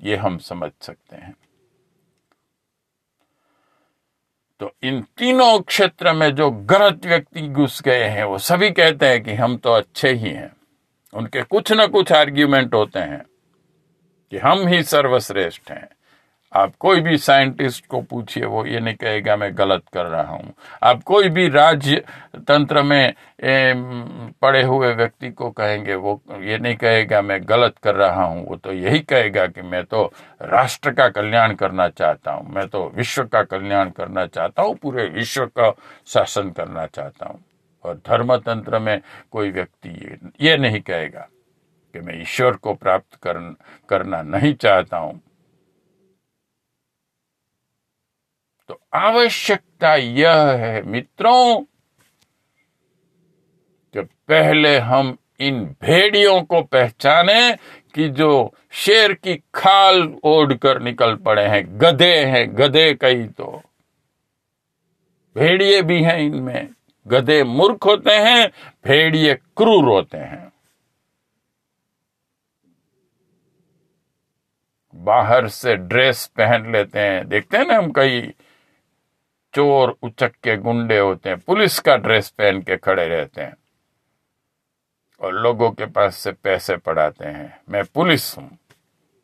ये 0.03 0.17
हम 0.17 0.39
समझ 0.39 0.71
सकते 0.81 1.17
हैं। 1.17 1.35
तो 4.61 4.75
इन 4.83 5.01
तीनों 5.01 5.61
क्षेत्र 5.61 6.13
में 6.13 6.35
जो 6.35 6.51
गलत 6.51 7.07
व्यक्ति 7.07 7.49
घुस 7.49 7.83
गए 7.83 8.05
हैं, 8.05 8.25
वो 8.25 8.39
सभी 8.39 8.71
कहते 8.71 9.07
हैं 9.07 9.23
कि 9.25 9.35
हम 9.35 9.57
तो 9.57 9.73
अच्छे 9.73 10.09
ही 10.09 10.31
हैं। 10.31 10.57
उनके 11.15 11.43
कुछ 11.43 11.73
ना 11.73 11.87
कुछ 11.87 12.13
आर्ग्यूमेंट 12.13 12.75
होते 12.75 12.99
हैं 12.99 13.23
कि 14.31 14.39
हम 14.39 14.69
ही 14.69 14.83
सर्वश्रेष्ठ 14.83 15.71
हैं। 15.71 15.89
आप 16.53 16.75
कोई 16.81 17.01
भी 17.01 17.17
साइंटिस्ट 17.19 17.87
को 17.87 18.01
पूछिए 18.01 18.45
वो 18.45 18.65
ये 18.67 18.81
नहीं 18.81 18.95
कहेगा 18.95 19.37
मैं 19.37 19.51
गलत 19.59 19.83
कर 19.93 20.07
रहा 20.07 20.23
हूँ। 20.23 20.53
आप 20.83 21.03
कोई 21.03 21.29
भी 21.29 21.49
राज्य 21.49 22.03
तंत्र 22.39 22.83
में 22.83 23.15
पड़े 24.43 24.63
हुए 24.63 24.93
व्यक्ति 24.95 25.31
को 25.31 25.51
कहेंगे 25.51 25.95
वो 25.95 26.21
ये 26.43 26.59
नहीं 26.59 26.77
कहेगा 26.77 27.21
मैं 27.23 27.41
गलत 27.49 27.75
कर 27.83 27.95
रहा 27.95 28.25
हूँ। 28.25 28.47
वो 28.47 28.57
तो 28.57 28.73
यही 28.73 29.01
कहेगा 29.01 29.47
कि 29.47 29.63
मैं 29.63 29.85
तो 29.85 30.05
राष्ट्र 30.43 30.93
का 30.93 31.09
कल्याण 31.11 31.55
करना 31.55 31.89
चाहता 31.91 32.33
हूँ 32.33 32.55
मैं 32.55 32.67
तो 32.69 32.85
विश्व 32.97 33.25
का 33.25 33.43
कल्याण 33.45 33.91
करना 33.91 34.27
चाहता 34.27 34.63
हूँ 34.63 34.75
पूरे 34.77 35.07
विश्व 35.11 35.47
का 35.49 35.71
शासन 36.09 36.51
करना 36.51 36.87
चाहता 36.87 37.27
हूँ। 37.27 37.41
और 37.85 38.01
धर्म 38.09 38.37
तंत्र 38.39 38.79
में 38.79 39.01
कोई 39.33 39.51
व्यक्ति 39.51 40.19
ये 40.41 40.57
नहीं 40.57 40.81
कहेगा 40.81 41.29
कि 41.95 42.01
मैं 42.01 42.21
ईश्वर 42.21 42.57
को 42.57 42.75
प्राप्त 42.75 43.15
कर, 43.17 43.39
करना 43.89 44.23
नहीं 44.23 44.55
चाहता 44.55 44.97
हूँ। 44.97 45.21
तो 48.69 48.81
आवश्यकता 48.95 49.95
यह 49.95 50.37
है, 50.37 50.83
मित्रों, 50.83 51.61
कि 53.95 54.01
पहले 54.01 54.79
हम 54.79 55.17
इन 55.41 55.65
भेड़ियों 55.65 56.43
को 56.43 56.63
पहचाने 56.63 57.57
कि 57.95 58.09
जो 58.09 58.55
शेर 58.71 59.13
की 59.13 59.37
खाल 59.55 60.17
ओढ़ 60.25 60.53
कर 60.53 60.81
निकल 60.81 61.15
पड़े 61.17 61.43
हैं, 61.43 61.81
गधे 61.81 62.17
हैं, 62.17 62.59
गधे 62.59 62.95
कई 62.95 63.25
तो। 63.25 63.63
भेड़िए 65.37 65.83
भी 65.83 66.03
हैं 66.03 66.19
इनमें, 66.19 66.69
गधे 67.07 67.45
मूर्ख 67.45 67.87
होते 67.87 68.13
हैं, 68.13 68.49
भेड़िए 68.85 69.35
क्रूर 69.35 69.85
होते 69.85 70.19
हैं। 70.19 70.53
बाहर 74.95 75.49
से 75.49 75.77
ड्रेस 75.77 76.27
पहन 76.27 76.73
लेते 76.73 76.99
हैं, 76.99 77.29
देखते 77.29 77.57
हैं 77.57 77.67
ना 77.67 77.77
हम 77.77 77.93
कई 77.93 78.35
चोर 79.59 79.97
उचक 80.03 80.33
के 80.35 80.57
गुंडे 80.57 80.99
होते 80.99 81.29
हैं। 81.29 81.39
पुलिस 81.39 81.79
का 81.79 81.97
ड्रेस 81.97 82.29
पहन 82.31 82.61
के 82.63 82.77
खड़े 82.77 83.07
रहते 83.09 83.41
हैं 83.41 83.57
और 85.21 85.35
लोगों 85.35 85.71
के 85.71 85.87
पास 85.87 86.17
से 86.17 86.33
पैसे 86.33 86.77
पड़ाते 86.77 87.25
हैं। 87.25 87.61
मैं 87.69 87.85
पुलिस 87.85 88.37
हूँ। 88.39 88.59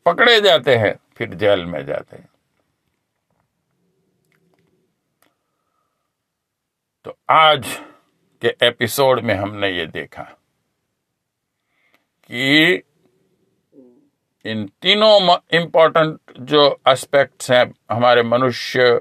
पकड़े 0.07 0.41
जाते 0.41 0.77
हैं, 0.77 0.95
फिर 1.17 1.35
जेल 1.35 1.65
में 1.65 1.85
जाते 1.87 2.17
हैं। 2.17 2.29
तो 7.05 7.17
आज 7.31 7.67
के 8.43 8.57
एपिसोड 8.63 9.21
में 9.21 9.35
हमने 9.35 9.71
ये 9.71 9.87
देखा 9.87 10.23
कि 12.31 12.83
इन 14.45 14.67
तीनों 14.83 15.37
इंपॉर्टेंट 15.53 16.21
जो 16.41 16.81
एस्पेक्ट्स 16.89 17.51
हैं, 17.51 17.75
हमारे 17.91 18.23
मनुष्य 18.23 19.01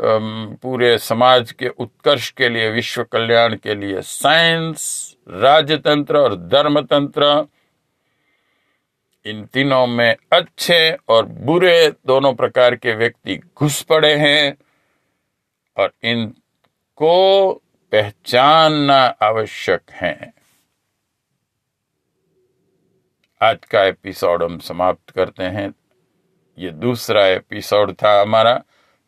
पूरे 0.00 0.98
समाज 0.98 1.52
के 1.52 1.68
उत्कर्ष 1.68 2.30
के 2.30 2.48
लिए, 2.48 2.70
विश्व 2.70 3.04
कल्याण 3.04 3.56
के 3.56 3.74
लिए 3.74 4.02
साइंस 4.02 5.16
राजतंत्र 5.28 6.16
और 6.16 6.36
धर्मतंत्र, 6.36 7.46
इन 9.26 9.44
तीनों 9.44 9.86
में 9.86 10.16
अच्छे 10.32 10.96
और 11.08 11.26
बुरे 11.26 11.92
दोनों 12.06 12.34
प्रकार 12.34 12.76
के 12.76 12.94
व्यक्ति 12.94 13.36
घुस 13.36 13.82
पड़े 13.82 14.14
हैं 14.14 14.56
और 15.76 15.92
इनको 16.02 17.52
पहचानना 17.92 19.04
आवश्यक 19.22 19.82
है। 19.90 20.34
आज 23.42 23.64
का 23.64 23.82
एपिसोड 23.82 24.42
हम 24.42 24.58
समाप्त 24.58 25.10
करते 25.10 25.44
हैं। 25.44 25.74
ये 26.58 26.70
दूसरा 26.70 27.26
एपिसोड 27.26 27.92
था 27.92 28.20
हमारा। 28.20 28.62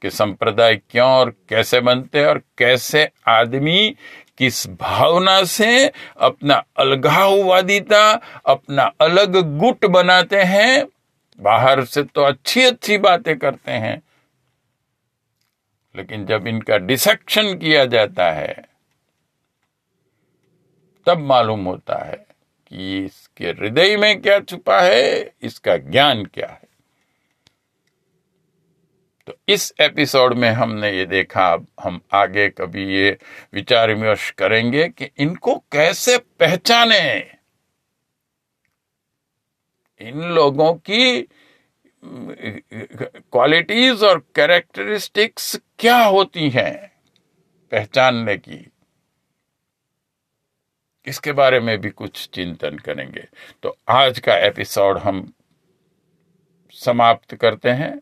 कि 0.07 0.11
संप्रदाय 0.11 0.77
क्यों 0.77 1.09
और 1.09 1.31
कैसे 1.49 1.81
बनते 1.81 2.21
हैं 2.21 2.27
और 2.27 2.43
कैसे 2.59 3.11
आदमी 3.29 3.97
किस 4.39 4.69
भावना 4.69 5.45
से 5.45 5.93
अपना 6.17 6.65
अलगाववादिता, 6.77 8.21
अपना 8.47 8.93
अलग 9.01 9.59
गुट 9.59 9.87
बनाते 9.87 10.43
हैं, 10.43 10.87
बाहर 11.41 11.85
से 11.85 12.03
तो 12.03 12.23
अच्छी 12.23 12.63
अच्छी 12.63 12.99
बातें 12.99 13.39
करते 13.39 13.73
हैं। 13.73 14.03
लेकिन 15.97 16.27
जब 16.27 16.47
इनका 16.47 16.79
डिसेक्शन 16.79 17.55
किया 17.59 17.85
जाता 17.85 18.31
है, 18.31 18.65
तब 21.07 21.19
मालूम 21.19 21.65
होता 21.65 22.05
है 22.05 22.27
कि 22.69 23.05
इसके 23.05 23.45
हृदय 23.45 23.97
में 23.97 24.21
क्या 24.21 24.41
छुपा 24.41 24.81
है, 24.81 25.33
इसका 25.43 25.77
ज्ञान 25.77 26.25
क्या 26.25 26.49
है। 26.49 26.66
तो 29.27 29.35
इस 29.49 29.75
एपिसोड 29.81 30.35
में 30.35 30.51
हमने 30.51 30.91
ये 30.93 31.07
देखा, 31.07 31.53
अब 31.53 31.67
हम 31.81 32.01
आगे 32.13 32.49
कभी 32.49 32.85
ये 32.95 33.19
विचार 33.53 33.95
विमर्श 33.95 34.31
करेंगे 34.31 34.89
कि 34.89 35.11
इनको 35.19 35.55
कैसे 35.73 36.19
पहचाने? 36.19 37.31
इन 40.01 40.23
लोगों 40.23 40.75
की, 40.75 41.23
क्वालिटीज 43.33 44.03
और 44.03 44.19
कैरेक्टरिस्टिक्स 44.35 45.61
क्या 45.79 46.05
होती 46.05 46.51
हैं 46.51 46.93
पहचानने 47.73 48.37
की? 48.37 48.71
इसके 51.07 51.33
बारे 51.33 51.61
में 51.61 51.79
भी 51.79 51.91
कुछ 51.91 52.29
चिंतन 52.29 52.79
करेंगे। 52.79 53.27
तो 53.63 53.79
आज 53.89 54.19
का 54.19 54.37
एपिसोड 54.37 54.99
हम 54.99 55.33
समाप्त 56.71 57.35
करते 57.35 57.71
हैं। 57.71 58.01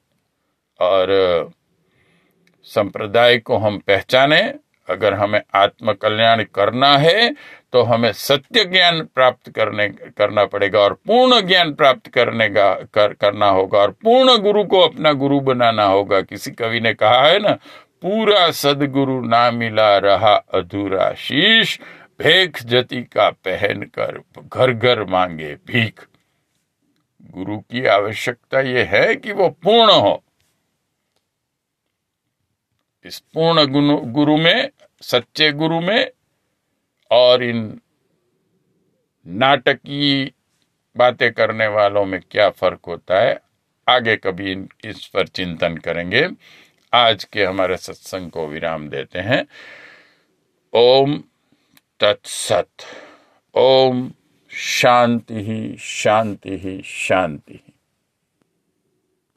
और 0.81 1.53
संप्रदाय 2.65 3.39
को 3.39 3.57
हम 3.57 3.79
पहचाने 3.79 4.55
अगर 4.89 5.15
हमें 5.15 5.41
आत्म 5.55 5.93
कल्याण 5.93 6.43
करना 6.45 6.97
है 6.99 7.35
तो 7.73 7.83
हमें 7.83 8.13
सत्य 8.13 8.65
ज्ञान 8.65 9.09
प्राप्त 9.15 9.51
करने 9.51 9.89
करना 9.89 10.45
पड़ेगा 10.45 10.81
और 10.81 10.93
पूर्ण 10.93 11.41
ज्ञान 11.41 11.75
प्राप्त 11.75 12.07
करने 12.07 12.49
का 12.49 12.75
कर, 12.75 13.13
करना 13.13 13.47
होगा 13.47 13.79
और 13.79 13.91
पूर्ण 13.91 14.37
गुरु 14.39 14.65
को 14.65 14.81
अपना 14.81 15.13
गुरु 15.13 15.41
बनाना 15.41 15.85
होगा। 15.85 16.21
किसी 16.21 16.51
कवि 16.51 16.81
ने 16.81 16.95
कहा 16.95 17.23
है 17.23 17.39
ना 17.39 17.53
पूरा 18.03 18.51
सदगुरु 18.51 19.21
ना 19.21 19.51
मिला 19.51 19.99
रहा 19.99 20.35
अधूरा 20.35 21.15
शीश 21.15 21.81
भेख 22.19 22.63
जति 22.63 23.03
का 23.03 23.31
पहन 23.31 23.83
कर 23.83 24.21
घर 24.39 24.73
घर 24.73 25.05
मांगे 25.05 25.55
भीख। 25.55 26.07
गुरु 27.31 27.59
की 27.59 27.87
आवश्यकता 27.87 28.61
यह 28.61 28.89
है 28.93 29.15
कि 29.15 29.33
वो 29.33 29.49
पूर्ण 29.49 29.93
हो। 29.93 30.24
इस 33.05 33.19
पूर्ण 33.35 33.67
गुरु 34.13 34.37
में, 34.37 34.71
सच्चे 35.03 35.53
गुरु 35.53 35.81
में 35.81 36.11
और 37.11 37.43
इन 37.43 37.81
नाटकीय 39.27 40.33
बातें 40.97 41.33
करने 41.33 41.67
वालों 41.67 42.05
में 42.05 42.21
क्या 42.31 42.51
फ़र्क 42.51 42.81
होता 42.87 43.21
है, 43.21 43.41
आगे 43.89 44.17
कभी 44.17 44.53
इस 44.85 45.07
पर 45.07 45.29
चिंतन 45.29 45.77
करेंगे। 45.77 46.29
आज 46.93 47.25
के 47.25 47.45
हमारे 47.45 47.77
सत्संग 47.77 48.31
को 48.31 48.47
विराम 48.47 48.89
देते 48.89 49.19
हैं। 49.19 49.47
ओम 50.75 51.17
तत्सत। 52.01 52.69
ओम 53.55 54.13
शांति 54.49 55.35
ही 55.35 55.77
शांति 55.79 56.59
ही 56.59 56.83
शांति। 56.85 57.64